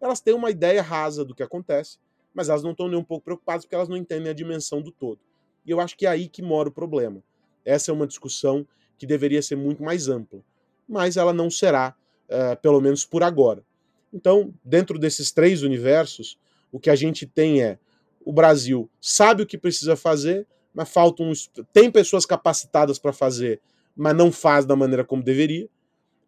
Elas 0.00 0.20
têm 0.20 0.34
uma 0.34 0.50
ideia 0.50 0.80
rasa 0.80 1.24
do 1.24 1.34
que 1.34 1.42
acontece, 1.42 1.98
mas 2.32 2.48
elas 2.48 2.62
não 2.62 2.70
estão 2.70 2.88
nem 2.88 2.98
um 2.98 3.04
pouco 3.04 3.24
preocupadas 3.24 3.64
porque 3.64 3.74
elas 3.74 3.88
não 3.88 3.96
entendem 3.96 4.30
a 4.30 4.34
dimensão 4.34 4.80
do 4.80 4.92
todo. 4.92 5.20
E 5.64 5.70
eu 5.70 5.80
acho 5.80 5.96
que 5.96 6.06
é 6.06 6.08
aí 6.08 6.28
que 6.28 6.42
mora 6.42 6.68
o 6.68 6.72
problema. 6.72 7.22
Essa 7.64 7.90
é 7.90 7.94
uma 7.94 8.06
discussão 8.06 8.66
que 8.96 9.06
deveria 9.06 9.42
ser 9.42 9.56
muito 9.56 9.82
mais 9.82 10.08
ampla, 10.08 10.40
mas 10.88 11.16
ela 11.16 11.32
não 11.32 11.50
será, 11.50 11.94
é, 12.28 12.54
pelo 12.54 12.80
menos 12.80 13.04
por 13.04 13.22
agora. 13.22 13.64
Então, 14.12 14.52
dentro 14.64 14.98
desses 14.98 15.32
três 15.32 15.62
universos, 15.62 16.38
o 16.72 16.78
que 16.78 16.90
a 16.90 16.96
gente 16.96 17.26
tem 17.26 17.62
é 17.62 17.78
o 18.24 18.32
Brasil 18.32 18.90
sabe 19.00 19.42
o 19.42 19.46
que 19.46 19.56
precisa 19.56 19.94
fazer, 19.94 20.46
mas 20.74 20.88
faltam 20.88 21.30
tem 21.72 21.90
pessoas 21.90 22.26
capacitadas 22.26 22.98
para 22.98 23.12
fazer, 23.12 23.60
mas 23.94 24.16
não 24.16 24.32
faz 24.32 24.66
da 24.66 24.74
maneira 24.74 25.04
como 25.04 25.22
deveria. 25.22 25.68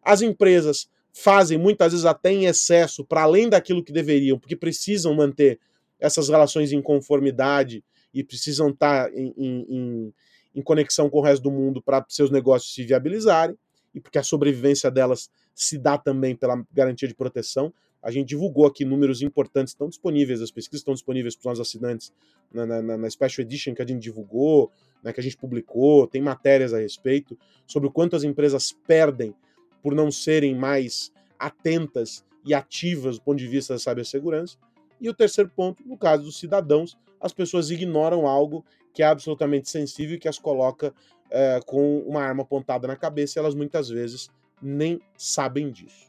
As 0.02 0.22
empresas 0.22 0.88
fazem 1.12 1.58
muitas 1.58 1.92
vezes 1.92 2.06
até 2.06 2.30
em 2.30 2.46
excesso, 2.46 3.04
para 3.04 3.22
além 3.22 3.48
daquilo 3.48 3.82
que 3.82 3.92
deveriam, 3.92 4.38
porque 4.38 4.54
precisam 4.54 5.12
manter 5.14 5.58
essas 5.98 6.28
relações 6.28 6.72
em 6.72 6.80
conformidade 6.80 7.82
e 8.14 8.22
precisam 8.22 8.70
estar 8.70 9.06
tá 9.06 9.10
em, 9.12 9.34
em, 9.36 10.14
em 10.54 10.62
conexão 10.62 11.10
com 11.10 11.18
o 11.18 11.22
resto 11.22 11.42
do 11.42 11.50
mundo 11.50 11.82
para 11.82 12.04
seus 12.08 12.30
negócios 12.30 12.72
se 12.72 12.84
viabilizarem 12.84 13.58
e 13.98 14.00
porque 14.00 14.18
a 14.18 14.22
sobrevivência 14.22 14.90
delas 14.90 15.28
se 15.54 15.76
dá 15.76 15.98
também 15.98 16.36
pela 16.36 16.64
garantia 16.72 17.08
de 17.08 17.14
proteção. 17.14 17.74
A 18.00 18.12
gente 18.12 18.28
divulgou 18.28 18.64
aqui 18.64 18.84
números 18.84 19.22
importantes, 19.22 19.72
estão 19.72 19.88
disponíveis, 19.88 20.40
as 20.40 20.52
pesquisas 20.52 20.80
estão 20.80 20.94
disponíveis 20.94 21.34
para 21.34 21.40
os 21.40 21.58
nossos 21.58 21.68
assinantes 21.68 22.12
na, 22.52 22.64
na, 22.64 22.96
na, 22.96 23.10
Special 23.10 23.44
Edition 23.44 23.74
que 23.74 23.82
a 23.82 23.86
gente 23.86 24.00
divulgou, 24.00 24.70
né, 25.02 25.12
que 25.12 25.18
a 25.18 25.22
gente 25.22 25.36
publicou, 25.36 26.06
tem 26.06 26.22
matérias 26.22 26.72
a 26.72 26.78
respeito 26.78 27.36
sobre 27.66 27.88
o 27.88 27.90
quanto 27.90 28.14
as 28.14 28.22
empresas 28.22 28.72
perdem 28.86 29.34
por 29.82 29.96
não 29.96 30.12
serem 30.12 30.54
mais 30.54 31.12
atentas 31.36 32.24
e 32.46 32.54
ativas 32.54 33.18
do 33.18 33.24
ponto 33.24 33.38
de 33.38 33.48
vista 33.48 33.74
da 33.74 33.80
cibersegurança. 33.80 34.56
E 35.00 35.08
o 35.08 35.14
terceiro 35.14 35.50
ponto, 35.54 35.86
no 35.86 35.98
caso 35.98 36.22
dos 36.22 36.38
cidadãos, 36.38 36.96
as 37.20 37.32
pessoas 37.32 37.70
ignoram 37.70 38.28
algo 38.28 38.64
que 38.94 39.02
é 39.02 39.06
absolutamente 39.06 39.68
sensível 39.68 40.16
e 40.16 40.18
que 40.18 40.28
as 40.28 40.38
coloca 40.38 40.94
é, 41.30 41.60
com 41.66 42.00
uma 42.00 42.22
arma 42.22 42.42
apontada 42.42 42.86
na 42.86 42.96
cabeça 42.96 43.38
e 43.38 43.40
elas 43.40 43.54
muitas 43.54 43.88
vezes 43.88 44.30
nem 44.60 45.00
sabem 45.16 45.70
disso. 45.70 46.08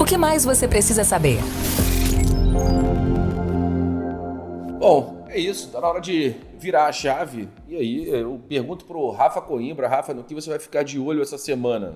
O 0.00 0.04
que 0.04 0.16
mais 0.16 0.44
você 0.44 0.66
precisa 0.66 1.04
saber? 1.04 1.38
Bom, 4.78 5.24
é 5.28 5.38
isso. 5.38 5.70
Tá 5.70 5.80
na 5.80 5.88
hora 5.88 6.00
de 6.00 6.34
virar 6.58 6.86
a 6.86 6.92
chave. 6.92 7.48
E 7.68 7.76
aí, 7.76 8.08
eu 8.08 8.40
pergunto 8.48 8.84
pro 8.84 9.10
Rafa 9.10 9.40
Coimbra, 9.40 9.86
Rafa, 9.86 10.12
no 10.12 10.24
que 10.24 10.34
você 10.34 10.50
vai 10.50 10.58
ficar 10.58 10.82
de 10.82 10.98
olho 10.98 11.22
essa 11.22 11.38
semana? 11.38 11.94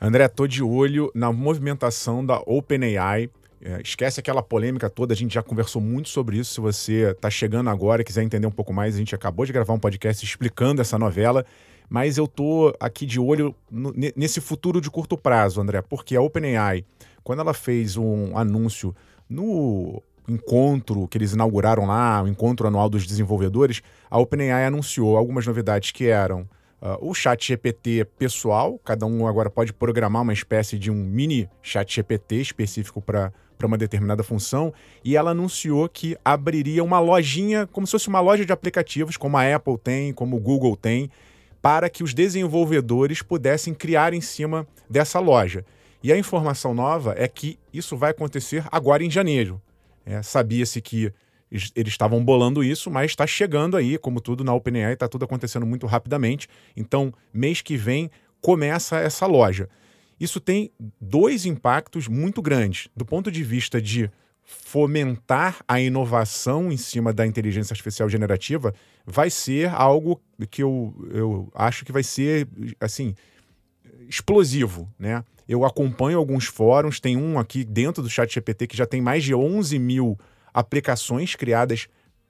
André, 0.00 0.26
tô 0.28 0.46
de 0.46 0.62
olho 0.62 1.10
na 1.14 1.32
movimentação 1.32 2.26
da 2.26 2.42
OpenAI. 2.44 3.30
É, 3.60 3.80
esquece 3.80 4.20
aquela 4.20 4.42
polêmica 4.42 4.90
toda, 4.90 5.14
a 5.14 5.16
gente 5.16 5.34
já 5.34 5.42
conversou 5.42 5.80
muito 5.80 6.08
sobre 6.08 6.38
isso. 6.38 6.54
Se 6.54 6.60
você 6.60 7.10
está 7.10 7.30
chegando 7.30 7.70
agora 7.70 8.02
e 8.02 8.04
quiser 8.04 8.22
entender 8.22 8.46
um 8.46 8.50
pouco 8.50 8.72
mais, 8.72 8.94
a 8.94 8.98
gente 8.98 9.14
acabou 9.14 9.46
de 9.46 9.52
gravar 9.52 9.72
um 9.72 9.78
podcast 9.78 10.24
explicando 10.24 10.82
essa 10.82 10.98
novela. 10.98 11.44
Mas 11.88 12.18
eu 12.18 12.26
tô 12.26 12.74
aqui 12.80 13.06
de 13.06 13.20
olho 13.20 13.54
no, 13.70 13.94
nesse 14.16 14.40
futuro 14.40 14.80
de 14.80 14.90
curto 14.90 15.16
prazo, 15.16 15.60
André, 15.60 15.80
porque 15.82 16.16
a 16.16 16.20
OpenAI, 16.20 16.84
quando 17.22 17.40
ela 17.40 17.54
fez 17.54 17.96
um 17.96 18.36
anúncio 18.36 18.94
no 19.28 20.02
encontro 20.28 21.06
que 21.06 21.16
eles 21.16 21.32
inauguraram 21.32 21.86
lá, 21.86 22.22
o 22.22 22.28
encontro 22.28 22.66
anual 22.66 22.88
dos 22.88 23.06
desenvolvedores, 23.06 23.82
a 24.10 24.18
OpenAI 24.18 24.66
anunciou 24.66 25.16
algumas 25.16 25.46
novidades 25.46 25.92
que 25.92 26.06
eram 26.06 26.48
Uh, 26.78 27.10
o 27.10 27.14
chat 27.14 27.48
GPT 27.48 28.04
pessoal, 28.18 28.78
cada 28.84 29.06
um 29.06 29.26
agora 29.26 29.48
pode 29.48 29.72
programar 29.72 30.20
uma 30.20 30.34
espécie 30.34 30.78
de 30.78 30.90
um 30.90 30.94
mini 30.94 31.48
chat 31.62 31.90
GPT 31.96 32.36
específico 32.36 33.00
para 33.00 33.32
uma 33.64 33.78
determinada 33.78 34.22
função, 34.22 34.74
e 35.02 35.16
ela 35.16 35.30
anunciou 35.30 35.88
que 35.88 36.18
abriria 36.24 36.84
uma 36.84 36.98
lojinha, 36.98 37.66
como 37.66 37.86
se 37.86 37.92
fosse 37.92 38.08
uma 38.08 38.20
loja 38.20 38.44
de 38.44 38.52
aplicativos, 38.52 39.16
como 39.16 39.38
a 39.38 39.54
Apple 39.54 39.78
tem, 39.78 40.12
como 40.12 40.36
o 40.36 40.40
Google 40.40 40.76
tem, 40.76 41.10
para 41.62 41.88
que 41.88 42.04
os 42.04 42.12
desenvolvedores 42.12 43.22
pudessem 43.22 43.72
criar 43.72 44.12
em 44.12 44.20
cima 44.20 44.66
dessa 44.90 45.18
loja. 45.18 45.64
E 46.02 46.12
a 46.12 46.18
informação 46.18 46.74
nova 46.74 47.14
é 47.16 47.26
que 47.26 47.58
isso 47.72 47.96
vai 47.96 48.10
acontecer 48.10 48.64
agora 48.70 49.02
em 49.02 49.10
janeiro. 49.10 49.60
É, 50.04 50.22
Sabia-se 50.22 50.80
que 50.80 51.12
eles 51.50 51.92
estavam 51.92 52.24
bolando 52.24 52.62
isso, 52.62 52.90
mas 52.90 53.12
está 53.12 53.26
chegando 53.26 53.76
aí, 53.76 53.96
como 53.98 54.20
tudo 54.20 54.44
na 54.44 54.52
OpenAI, 54.52 54.92
está 54.92 55.08
tudo 55.08 55.24
acontecendo 55.24 55.64
muito 55.64 55.86
rapidamente. 55.86 56.48
Então, 56.76 57.12
mês 57.32 57.62
que 57.62 57.76
vem 57.76 58.10
começa 58.40 58.98
essa 58.98 59.26
loja. 59.26 59.68
Isso 60.18 60.40
tem 60.40 60.70
dois 61.00 61.44
impactos 61.44 62.08
muito 62.08 62.40
grandes. 62.40 62.88
Do 62.96 63.04
ponto 63.04 63.30
de 63.30 63.42
vista 63.42 63.80
de 63.80 64.10
fomentar 64.42 65.58
a 65.66 65.80
inovação 65.80 66.70
em 66.70 66.76
cima 66.76 67.12
da 67.12 67.26
inteligência 67.26 67.74
artificial 67.74 68.08
generativa, 68.08 68.72
vai 69.04 69.28
ser 69.28 69.68
algo 69.74 70.20
que 70.50 70.62
eu, 70.62 70.94
eu 71.12 71.50
acho 71.52 71.84
que 71.84 71.90
vai 71.90 72.04
ser, 72.04 72.48
assim, 72.80 73.14
explosivo, 74.08 74.88
né? 74.98 75.24
Eu 75.48 75.64
acompanho 75.64 76.18
alguns 76.18 76.46
fóruns, 76.46 77.00
tem 77.00 77.16
um 77.16 77.38
aqui 77.38 77.64
dentro 77.64 78.02
do 78.02 78.10
chat 78.10 78.32
GPT 78.32 78.66
que 78.68 78.76
já 78.76 78.86
tem 78.86 79.00
mais 79.00 79.22
de 79.22 79.34
11 79.34 79.78
mil 79.78 80.18
aplicações 80.52 81.34
criadas 81.34 81.88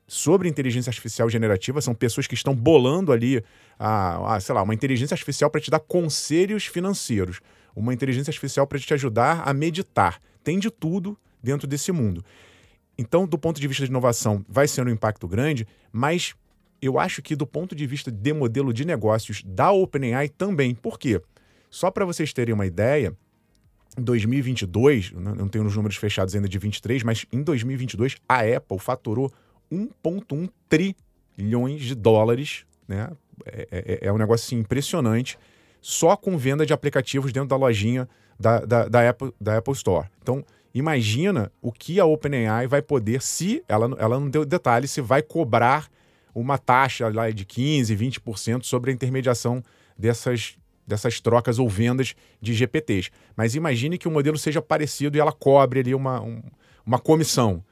sobre 0.09 0.49
inteligência 0.49 0.91
artificial 0.91 1.29
generativa, 1.29 1.81
são 1.81 1.95
pessoas 1.95 2.27
que 2.27 2.35
estão 2.35 2.55
bolando 2.55 3.13
ali, 3.13 3.43
a, 3.79 4.37
a 4.37 4.41
sei 4.41 4.55
lá, 4.55 4.63
uma 4.63 4.75
inteligência 4.75 5.15
artificial 5.15 5.51
para 5.51 5.61
te 5.61 5.71
dar 5.71 5.81
conselhos 5.81 6.67
financeiros, 6.67 7.41
uma 7.77 7.93
inteligência 7.93 8.31
artificial 8.31 8.67
para 8.67 8.79
te 8.79 8.93
ajudar 8.95 9.43
a 9.47 9.53
meditar. 9.53 10.21
Tem 10.43 10.59
de 10.59 10.71
tudo 10.71 11.17
dentro 11.43 11.67
desse 11.67 11.93
mundo. 11.93 12.25
Então, 12.99 13.27
do 13.27 13.39
ponto 13.39 13.61
de 13.61 13.69
vista 13.69 13.85
de 13.85 13.91
inovação, 13.91 14.45
vai 14.49 14.67
ser 14.67 14.87
um 14.87 14.91
impacto 14.91 15.29
grande, 15.29 15.67
mas 15.93 16.35
eu 16.81 16.99
acho 16.99 17.21
que 17.21 17.37
do 17.37 17.47
ponto 17.47 17.75
de 17.75 17.87
vista 17.87 18.11
de 18.11 18.33
modelo 18.33 18.73
de 18.73 18.85
negócios 18.85 19.43
da 19.45 19.71
OpenAI 19.71 20.29
também. 20.29 20.75
Por 20.75 20.99
quê? 20.99 21.21
Só 21.71 21.91
para 21.91 22.05
vocês 22.05 22.33
terem 22.33 22.55
uma 22.55 22.67
ideia, 22.67 23.15
em 23.99 24.03
2022, 24.03 25.13
não 25.13 25.49
tenho 25.49 25.65
os 25.65 25.75
números 25.75 25.97
fechados 25.97 26.35
ainda 26.35 26.49
de 26.49 26.59
23, 26.59 27.03
mas 27.03 27.27
em 27.33 27.43
2022 27.43 28.17
a 28.29 28.41
Apple 28.41 28.79
faturou 28.79 29.33
1,1 29.73 30.51
trilhões 30.69 31.83
de 31.83 31.95
dólares, 31.95 32.65
né? 32.87 33.11
É, 33.45 33.69
é, 33.71 33.99
é, 34.07 34.13
um 34.13 34.19
negócio 34.19 34.47
assim, 34.47 34.59
impressionante, 34.59 35.39
só 35.87 36.17
com 36.17 36.37
venda 36.37 36.67
de 36.67 36.73
aplicativos 36.73 37.33
dentro 37.33 37.51
da 37.51 37.57
lojinha 37.57 38.09
da, 38.41 38.59
da, 38.59 38.89
da, 38.89 39.09
Apple, 39.09 39.33
da 39.41 39.59
Apple 39.59 39.73
Store. 39.73 40.09
Então, 40.21 40.45
imagina 40.75 41.53
o 41.63 41.71
que 41.71 42.01
a 42.01 42.05
OpenAI 42.05 42.67
vai 42.67 42.83
poder, 42.83 43.23
se 43.23 43.63
ela, 43.69 43.97
ela 43.97 44.19
não 44.19 44.29
deu 44.29 44.45
detalhe, 44.45 44.89
se 44.89 45.01
vai 45.01 45.23
cobrar 45.23 45.89
uma 46.35 46.59
taxa 46.59 47.09
lá 47.09 47.31
de 47.31 47.47
15%, 47.47 47.97
20% 47.97 48.65
sobre 48.65 48.91
a 48.91 48.95
intermediação 48.95 49.63
dessas, 49.97 50.59
dessas 50.85 51.21
trocas 51.21 51.57
ou 51.61 51.69
vendas 51.69 52.17
de 52.43 52.53
GPTs. 52.53 53.13
Mas 53.37 53.55
imagine 53.55 53.97
que 53.97 54.09
o 54.09 54.11
modelo 54.11 54.37
seja 54.37 54.61
parecido 54.61 55.17
e 55.17 55.21
ela 55.21 55.31
cobre 55.31 55.79
ali 55.79 55.95
uma, 55.95 56.21
um, 56.21 56.43
uma 56.85 56.99
comissão. 56.99 57.63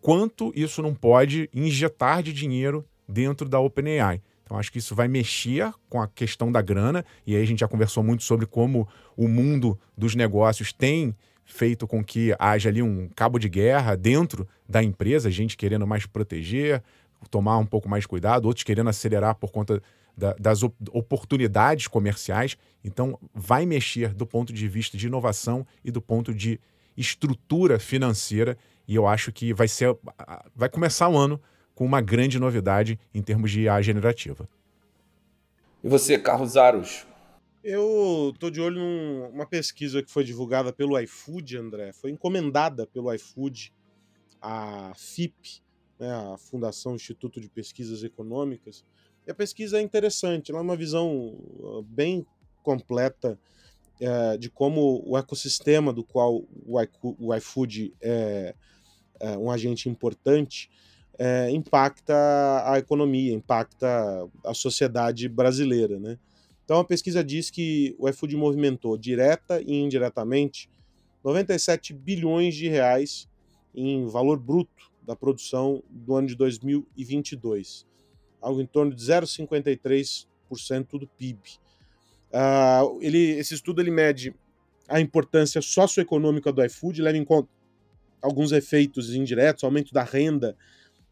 Quanto 0.00 0.52
isso 0.56 0.82
não 0.82 0.92
pode 0.92 1.48
injetar 1.54 2.20
de 2.20 2.32
dinheiro 2.32 2.84
dentro 3.08 3.48
da 3.48 3.60
OpenAI? 3.60 4.20
Então, 4.50 4.58
acho 4.58 4.72
que 4.72 4.78
isso 4.78 4.96
vai 4.96 5.06
mexer 5.06 5.72
com 5.88 6.02
a 6.02 6.08
questão 6.08 6.50
da 6.50 6.60
grana, 6.60 7.04
e 7.24 7.36
aí 7.36 7.42
a 7.42 7.46
gente 7.46 7.60
já 7.60 7.68
conversou 7.68 8.02
muito 8.02 8.24
sobre 8.24 8.46
como 8.46 8.88
o 9.16 9.28
mundo 9.28 9.78
dos 9.96 10.16
negócios 10.16 10.72
tem 10.72 11.14
feito 11.44 11.86
com 11.86 12.02
que 12.02 12.34
haja 12.36 12.68
ali 12.68 12.82
um 12.82 13.08
cabo 13.14 13.38
de 13.38 13.48
guerra 13.48 13.94
dentro 13.94 14.48
da 14.68 14.82
empresa, 14.82 15.30
gente 15.30 15.56
querendo 15.56 15.86
mais 15.86 16.04
proteger, 16.04 16.82
tomar 17.30 17.58
um 17.58 17.64
pouco 17.64 17.88
mais 17.88 18.06
cuidado, 18.06 18.46
outros 18.46 18.64
querendo 18.64 18.90
acelerar 18.90 19.36
por 19.36 19.52
conta 19.52 19.80
da, 20.16 20.34
das 20.34 20.64
oportunidades 20.64 21.86
comerciais. 21.86 22.58
Então, 22.82 23.16
vai 23.32 23.64
mexer 23.64 24.12
do 24.12 24.26
ponto 24.26 24.52
de 24.52 24.66
vista 24.66 24.98
de 24.98 25.06
inovação 25.06 25.64
e 25.84 25.92
do 25.92 26.02
ponto 26.02 26.34
de 26.34 26.58
estrutura 26.96 27.78
financeira. 27.78 28.58
E 28.88 28.96
eu 28.96 29.06
acho 29.06 29.30
que 29.30 29.54
vai 29.54 29.68
ser, 29.68 29.96
vai 30.56 30.68
começar 30.68 31.08
o 31.08 31.16
ano 31.16 31.40
com 31.80 31.86
uma 31.86 32.02
grande 32.02 32.38
novidade 32.38 33.00
em 33.14 33.22
termos 33.22 33.50
de 33.50 33.62
IA 33.62 33.80
generativa. 33.80 34.46
E 35.82 35.88
você, 35.88 36.18
Carlos 36.18 36.54
Aros? 36.54 37.06
Eu 37.64 38.34
tô 38.38 38.50
de 38.50 38.60
olho 38.60 38.78
numa 39.30 39.46
pesquisa 39.46 40.02
que 40.02 40.10
foi 40.10 40.22
divulgada 40.22 40.74
pelo 40.74 41.00
iFood, 41.00 41.56
André. 41.56 41.94
Foi 41.94 42.10
encomendada 42.10 42.86
pelo 42.86 43.10
iFood, 43.14 43.72
a 44.42 44.92
FIP, 44.94 45.62
né, 45.98 46.12
a 46.12 46.36
Fundação 46.36 46.94
Instituto 46.94 47.40
de 47.40 47.48
Pesquisas 47.48 48.04
Econômicas, 48.04 48.84
e 49.26 49.30
a 49.30 49.34
pesquisa 49.34 49.78
é 49.78 49.80
interessante, 49.80 50.50
ela 50.50 50.60
é 50.60 50.62
uma 50.62 50.76
visão 50.76 51.34
ah, 51.64 51.80
bem 51.82 52.26
completa 52.62 53.40
é, 53.98 54.36
de 54.36 54.50
como 54.50 55.02
o 55.06 55.16
ecossistema 55.16 55.94
do 55.94 56.04
qual 56.04 56.44
o 56.66 57.34
iFood 57.34 57.94
é, 58.02 58.54
é 59.18 59.38
um 59.38 59.50
agente 59.50 59.88
importante 59.88 60.68
é, 61.22 61.50
impacta 61.50 62.14
a 62.64 62.78
economia, 62.78 63.34
impacta 63.34 63.86
a 64.42 64.54
sociedade 64.54 65.28
brasileira. 65.28 66.00
Né? 66.00 66.18
Então 66.64 66.78
a 66.78 66.84
pesquisa 66.84 67.22
diz 67.22 67.50
que 67.50 67.94
o 67.98 68.08
iFood 68.08 68.34
movimentou 68.36 68.96
direta 68.96 69.60
e 69.60 69.74
indiretamente 69.74 70.70
97 71.22 71.92
bilhões 71.92 72.54
de 72.54 72.68
reais 72.68 73.28
em 73.74 74.06
valor 74.06 74.38
bruto 74.38 74.90
da 75.06 75.14
produção 75.14 75.82
do 75.90 76.16
ano 76.16 76.28
de 76.28 76.34
2022 76.34 77.90
algo 78.40 78.60
em 78.60 78.66
torno 78.66 78.94
de 78.94 79.02
0,53% 79.02 80.98
do 80.98 81.06
PIB. 81.06 81.38
Uh, 81.38 82.32
ah, 82.32 82.82
ele, 83.00 83.18
esse 83.32 83.54
estudo 83.54 83.80
ele 83.80 83.90
mede 83.90 84.34
a 84.88 85.00
importância 85.00 85.60
socioeconômica 85.60 86.52
do 86.52 86.64
iFood, 86.64 87.02
leva 87.02 87.18
em 87.18 87.24
conta 87.24 87.48
alguns 88.22 88.52
efeitos 88.52 89.14
indiretos, 89.14 89.64
aumento 89.64 89.92
da 89.92 90.02
renda 90.02 90.56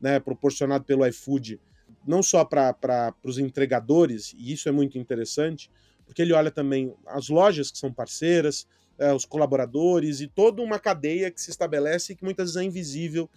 né, 0.01 0.21
proporcionado 0.21 0.85
pelo 0.85 1.07
iFood, 1.07 1.61
não 2.07 2.23
só 2.23 2.45
para 2.45 3.15
os 3.23 3.39
entregadores, 3.39 4.35
e 4.37 4.53
isso 4.53 4.69
é 4.69 4.73
muito 4.73 4.99
interessante, 4.99 5.71
porque 6.07 6.23
ele 6.23 6.33
olha 6.33 6.51
também 6.51 6.95
as 7.07 7.29
lojas 7.29 7.71
que 7.71 7.79
são 7.79 7.93
parceiras, 7.93 8.67
é, 8.99 9.13
os 9.13 9.25
colaboradores 9.25 10.21
e 10.21 10.27
toda 10.27 10.63
uma 10.63 10.79
cadeia 10.79 11.31
que 11.31 11.41
se 11.41 11.51
estabelece 11.51 12.13
e 12.13 12.17
que 12.17 12.25
muitas 12.25 12.55
vezes 12.55 12.57
é 12.57 12.65
invisível 12.65 13.31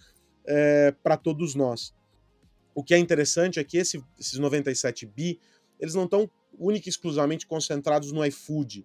é, 0.44 0.94
para 1.02 1.16
todos 1.16 1.54
nós. 1.54 1.94
O 2.74 2.82
que 2.82 2.94
é 2.94 2.98
interessante 2.98 3.60
é 3.60 3.64
que 3.64 3.76
esse, 3.76 4.02
esses 4.18 4.38
97 4.38 5.06
bi, 5.06 5.38
eles 5.78 5.94
não 5.94 6.04
estão 6.04 6.28
única 6.58 6.88
e 6.88 6.90
exclusivamente 6.90 7.46
concentrados 7.46 8.12
no 8.12 8.24
iFood. 8.24 8.84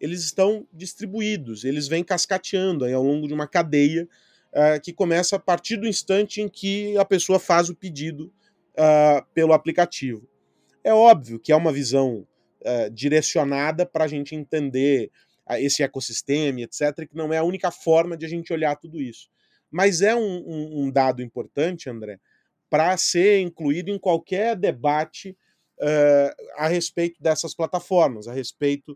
Eles 0.00 0.22
estão 0.22 0.66
distribuídos, 0.72 1.64
eles 1.64 1.88
vêm 1.88 2.04
cascateando 2.04 2.84
aí 2.84 2.92
ao 2.92 3.02
longo 3.02 3.26
de 3.26 3.34
uma 3.34 3.46
cadeia 3.46 4.08
uh, 4.52 4.80
que 4.82 4.92
começa 4.92 5.36
a 5.36 5.38
partir 5.38 5.76
do 5.76 5.86
instante 5.86 6.40
em 6.40 6.48
que 6.48 6.96
a 6.96 7.04
pessoa 7.04 7.38
faz 7.38 7.68
o 7.68 7.74
pedido 7.74 8.32
uh, 8.74 9.24
pelo 9.34 9.52
aplicativo. 9.52 10.28
É 10.82 10.92
óbvio 10.92 11.38
que 11.38 11.52
é 11.52 11.56
uma 11.56 11.72
visão 11.72 12.26
uh, 12.62 12.90
direcionada 12.90 13.84
para 13.84 14.04
a 14.04 14.08
gente 14.08 14.34
entender 14.34 15.10
esse 15.52 15.82
ecossistema, 15.82 16.60
etc., 16.60 17.08
que 17.08 17.16
não 17.16 17.32
é 17.32 17.38
a 17.38 17.42
única 17.42 17.70
forma 17.70 18.18
de 18.18 18.26
a 18.26 18.28
gente 18.28 18.52
olhar 18.52 18.76
tudo 18.76 19.00
isso. 19.00 19.30
Mas 19.70 20.02
é 20.02 20.14
um, 20.14 20.20
um, 20.20 20.82
um 20.82 20.90
dado 20.90 21.22
importante, 21.22 21.88
André, 21.88 22.20
para 22.68 22.94
ser 22.98 23.40
incluído 23.40 23.90
em 23.90 23.98
qualquer 23.98 24.54
debate 24.54 25.34
a 26.58 26.68
respeito 26.68 27.22
dessas 27.22 27.54
plataformas, 27.54 28.28
a 28.28 28.32
respeito 28.34 28.94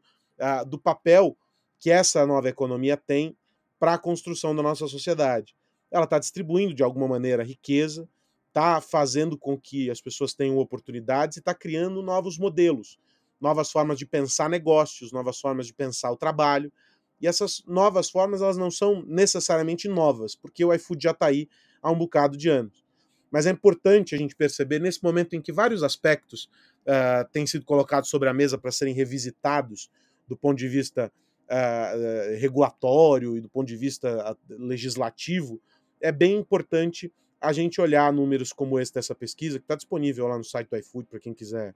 do 0.66 0.78
papel 0.78 1.38
que 1.80 1.90
essa 1.90 2.26
nova 2.26 2.50
economia 2.50 2.98
tem 2.98 3.34
para 3.82 3.94
a 3.94 3.98
construção 3.98 4.54
da 4.54 4.62
nossa 4.62 4.86
sociedade. 4.86 5.56
Ela 5.90 6.04
está 6.04 6.16
distribuindo 6.16 6.72
de 6.72 6.84
alguma 6.84 7.08
maneira 7.08 7.42
riqueza, 7.42 8.08
está 8.46 8.80
fazendo 8.80 9.36
com 9.36 9.58
que 9.58 9.90
as 9.90 10.00
pessoas 10.00 10.32
tenham 10.32 10.56
oportunidades 10.58 11.36
e 11.36 11.40
está 11.40 11.52
criando 11.52 12.00
novos 12.00 12.38
modelos, 12.38 12.96
novas 13.40 13.72
formas 13.72 13.98
de 13.98 14.06
pensar 14.06 14.48
negócios, 14.48 15.10
novas 15.10 15.40
formas 15.40 15.66
de 15.66 15.74
pensar 15.74 16.12
o 16.12 16.16
trabalho. 16.16 16.72
E 17.20 17.26
essas 17.26 17.64
novas 17.66 18.08
formas 18.08 18.40
elas 18.40 18.56
não 18.56 18.70
são 18.70 19.02
necessariamente 19.04 19.88
novas, 19.88 20.36
porque 20.36 20.64
o 20.64 20.72
iFood 20.72 21.02
já 21.02 21.10
está 21.10 21.26
aí 21.26 21.48
há 21.82 21.90
um 21.90 21.98
bocado 21.98 22.36
de 22.36 22.48
anos. 22.48 22.84
Mas 23.32 23.46
é 23.46 23.50
importante 23.50 24.14
a 24.14 24.18
gente 24.18 24.36
perceber, 24.36 24.78
nesse 24.78 25.02
momento 25.02 25.34
em 25.34 25.42
que 25.42 25.50
vários 25.50 25.82
aspectos 25.82 26.48
uh, 26.86 27.28
têm 27.32 27.48
sido 27.48 27.64
colocados 27.64 28.08
sobre 28.08 28.28
a 28.28 28.32
mesa 28.32 28.56
para 28.56 28.70
serem 28.70 28.94
revisitados 28.94 29.90
do 30.28 30.36
ponto 30.36 30.56
de 30.56 30.68
vista 30.68 31.12
uh, 31.50 32.38
regulatório 32.38 33.36
e 33.36 33.40
do 33.40 33.48
ponto 33.48 33.66
de 33.68 33.76
vista 33.76 34.36
legislativo, 34.48 35.60
é 36.00 36.10
bem 36.10 36.36
importante 36.36 37.12
a 37.40 37.52
gente 37.52 37.80
olhar 37.80 38.12
números 38.12 38.52
como 38.52 38.78
esse 38.78 38.94
dessa 38.94 39.14
pesquisa, 39.14 39.58
que 39.58 39.64
está 39.64 39.74
disponível 39.74 40.28
lá 40.28 40.38
no 40.38 40.44
site 40.44 40.68
do 40.70 40.76
iFood 40.76 41.08
para 41.08 41.18
quem 41.18 41.34
quiser 41.34 41.74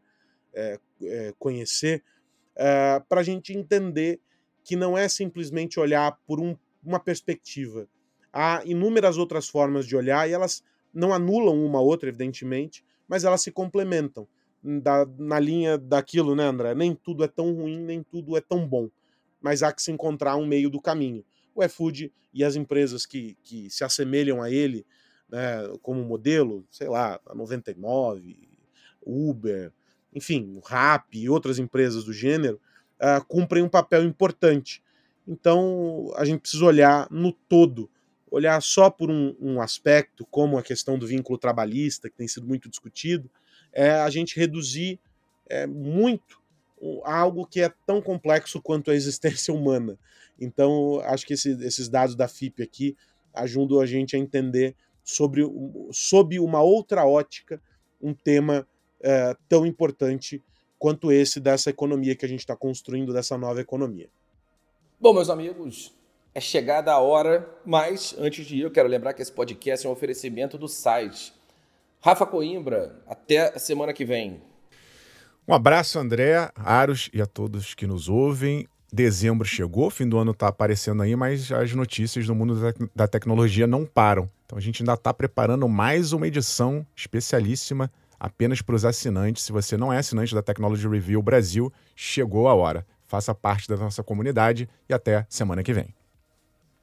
é, 0.55 0.79
é, 1.03 1.35
conhecer, 1.39 2.03
é, 2.55 3.01
para 3.09 3.21
a 3.21 3.25
gente 3.25 3.53
entender 3.53 4.21
que 4.65 4.77
não 4.77 4.97
é 4.97 5.09
simplesmente 5.09 5.79
olhar 5.79 6.19
por 6.27 6.41
um, 6.41 6.57
uma 6.85 7.01
perspectiva. 7.01 7.89
Há 8.33 8.63
inúmeras 8.65 9.19
outras 9.19 9.49
formas 9.49 9.87
de 9.87 9.97
olhar 9.97 10.29
e 10.29 10.33
elas 10.33 10.63
não 10.95 11.13
anulam 11.13 11.65
uma 11.65 11.81
outra, 11.81 12.09
evidentemente, 12.09 12.85
mas 13.09 13.25
elas 13.25 13.43
se 13.43 13.51
complementam. 13.51 14.27
Da, 14.63 15.07
na 15.19 15.39
linha 15.39 15.79
daquilo, 15.79 16.35
né, 16.35 16.45
André? 16.45 16.75
Nem 16.75 16.95
tudo 16.95 17.23
é 17.23 17.29
tão 17.29 17.53
ruim, 17.53 17.79
nem 17.79 18.03
tudo 18.03 18.37
é 18.37 18.41
tão 18.41 18.67
bom. 18.67 18.89
Mas 19.47 19.63
há 19.63 19.73
que 19.73 19.81
se 19.81 19.93
encontrar 19.93 20.35
um 20.35 20.45
meio 20.45 20.69
do 20.69 20.81
caminho. 20.81 21.25
O 21.55 21.63
iFood 21.63 22.13
e 22.35 22.43
as 22.43 22.57
empresas 22.57 23.07
que, 23.07 23.39
que 23.45 23.71
se 23.71 23.85
assemelham 23.85 24.43
a 24.43 24.51
ele, 24.51 24.85
né, 25.31 25.63
como 25.83 26.03
modelo, 26.03 26.67
sei 26.69 26.89
lá, 26.89 27.21
a 27.25 27.33
99, 27.33 28.37
Uber, 29.07 29.73
enfim, 30.13 30.57
o 30.57 30.59
Rap 30.59 31.17
e 31.17 31.31
outras 31.31 31.61
empresas 31.61 32.03
do 32.03 32.13
gênero, 32.13 32.61
uh, 32.97 33.25
cumprem 33.27 33.63
um 33.63 33.69
papel 33.69 34.03
importante. 34.03 34.83
Então, 35.29 36.13
a 36.17 36.25
gente 36.25 36.41
precisa 36.41 36.65
olhar 36.65 37.07
no 37.09 37.31
todo, 37.31 37.89
olhar 38.29 38.61
só 38.61 38.91
por 38.91 39.13
um, 39.13 39.37
um 39.41 39.61
aspecto, 39.61 40.27
como 40.27 40.59
a 40.59 40.63
questão 40.63 40.99
do 40.99 41.07
vínculo 41.07 41.39
trabalhista, 41.39 42.11
que 42.11 42.17
tem 42.17 42.27
sido 42.27 42.49
muito 42.49 42.69
discutido, 42.69 43.31
é 43.73 43.93
a 43.93 44.11
gente 44.11 44.37
reduzir 44.37 44.99
é, 45.49 45.69
muito 45.69 46.45
algo 47.05 47.47
que 47.47 47.61
é 47.61 47.73
tão 47.87 48.01
complexo 48.01 48.61
quanto 48.61 48.91
a 48.91 48.95
existência 48.95 49.53
humana. 49.55 49.99
Então, 50.39 51.01
acho 51.05 51.27
que 51.27 51.35
esse, 51.35 51.51
esses 51.65 51.89
dados 51.89 52.15
da 52.15 52.29
FIP 52.29 52.63
aqui 52.63 52.97
ajudam 53.33 53.81
a 53.81 53.87
gente 53.87 54.17
a 54.17 54.19
entender 54.19 54.75
sobre, 55.03 55.43
sob 55.93 56.39
uma 56.41 56.63
outra 56.63 57.07
ótica 57.07 57.61
um 58.01 58.13
tema 58.13 58.67
é, 59.01 59.37
tão 59.49 59.65
importante 59.65 60.43
quanto 60.79 61.11
esse 61.11 61.41
dessa 61.41 61.71
economia 61.71 62.15
que 62.15 62.25
a 62.25 62.29
gente 62.29 62.41
está 62.41 62.55
construindo, 62.55 63.13
dessa 63.13 63.39
nova 63.39 63.61
economia. 63.61 64.09
Bom, 65.01 65.13
meus 65.15 65.31
amigos, 65.31 65.95
é 66.35 66.41
chegada 66.41 66.93
a 66.93 66.99
hora, 66.99 67.49
mas 67.65 68.15
antes 68.19 68.47
de 68.47 68.57
ir, 68.57 68.63
eu 68.63 68.71
quero 68.71 68.89
lembrar 68.89 69.15
que 69.15 69.23
esse 69.23 69.33
podcast 69.33 69.87
é 69.87 69.89
um 69.89 69.93
oferecimento 69.93 70.59
do 70.59 70.69
site. 70.69 71.33
Rafa 72.01 72.27
Coimbra, 72.27 73.03
até 73.07 73.55
a 73.55 73.59
semana 73.59 73.93
que 73.93 74.05
vem. 74.05 74.43
Um 75.49 75.55
abraço, 75.55 75.97
André, 75.99 76.51
Aros 76.57 77.09
e 77.15 77.23
a 77.23 77.27
todos 77.27 77.73
que 77.73 77.87
nos 77.87 78.09
ouvem. 78.09 78.67
Dezembro 78.93 79.47
chegou, 79.47 79.91
fim 79.91 80.09
do 80.09 80.19
ano 80.19 80.33
está 80.33 80.49
aparecendo 80.49 81.03
aí, 81.03 81.15
mas 81.15 81.53
as 81.53 81.73
notícias 81.73 82.27
do 82.27 82.35
mundo 82.35 82.61
da 82.93 83.07
tecnologia 83.07 83.65
não 83.65 83.87
param. 83.87 84.29
Então 84.45 84.59
a 84.59 84.61
gente 84.61 84.83
ainda 84.83 84.95
está 84.95 85.15
preparando 85.15 85.69
mais 85.69 86.13
uma 86.13 86.27
edição 86.27 86.85
especialíssima 86.97 87.93
apenas 88.19 88.61
para 88.61 88.75
os 88.75 88.85
assinantes. 88.85 89.45
Se 89.45 89.53
você 89.53 89.77
não 89.77 89.93
é 89.93 89.99
assinante 89.99 90.35
da 90.35 90.43
Technology 90.43 90.89
Review 90.89 91.23
Brasil, 91.23 91.73
chegou 91.95 92.49
a 92.49 92.55
hora. 92.55 92.85
Faça 93.07 93.33
parte 93.33 93.69
da 93.69 93.77
nossa 93.77 94.03
comunidade 94.03 94.69
e 94.89 94.95
até 94.95 95.25
semana 95.29 95.63
que 95.63 95.73
vem. 95.73 95.95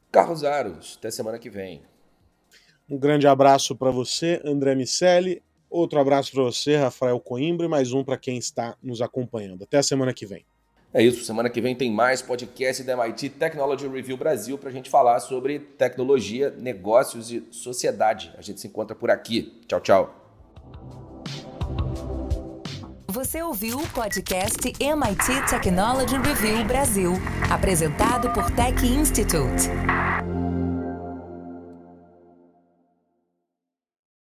Carlos 0.09 0.45
Aros, 0.45 0.95
até 0.97 1.11
semana 1.11 1.37
que 1.37 1.49
vem. 1.49 1.81
Um 2.89 2.97
grande 2.97 3.27
abraço 3.27 3.75
para 3.75 3.91
você, 3.91 4.41
André 4.45 4.73
Miceli. 4.73 5.41
Outro 5.73 5.99
abraço 5.99 6.31
para 6.31 6.43
você, 6.43 6.75
Rafael 6.75 7.19
Coimbra, 7.19 7.65
e 7.65 7.67
mais 7.67 7.93
um 7.93 8.03
para 8.03 8.15
quem 8.15 8.37
está 8.37 8.77
nos 8.79 9.01
acompanhando. 9.01 9.63
Até 9.63 9.79
a 9.79 9.81
semana 9.81 10.13
que 10.13 10.23
vem. 10.23 10.45
É 10.93 11.01
isso, 11.01 11.25
semana 11.25 11.49
que 11.49 11.59
vem 11.59 11.75
tem 11.75 11.91
mais 11.91 12.21
podcast 12.21 12.83
da 12.83 12.93
MIT 12.93 13.29
Technology 13.29 13.87
Review 13.87 14.15
Brasil 14.15 14.55
para 14.55 14.69
a 14.69 14.71
gente 14.71 14.87
falar 14.87 15.19
sobre 15.19 15.57
tecnologia, 15.57 16.51
negócios 16.59 17.31
e 17.31 17.43
sociedade. 17.49 18.31
A 18.37 18.41
gente 18.43 18.61
se 18.61 18.67
encontra 18.67 18.95
por 18.95 19.09
aqui. 19.09 19.51
Tchau, 19.67 19.81
tchau. 19.81 20.15
Você 23.07 23.41
ouviu 23.41 23.79
o 23.79 23.89
podcast 23.89 24.59
MIT 24.79 25.49
Technology 25.49 26.17
Review 26.17 26.65
Brasil, 26.65 27.13
apresentado 27.49 28.31
por 28.31 28.51
Tech 28.51 28.85
Institute. 28.85 29.71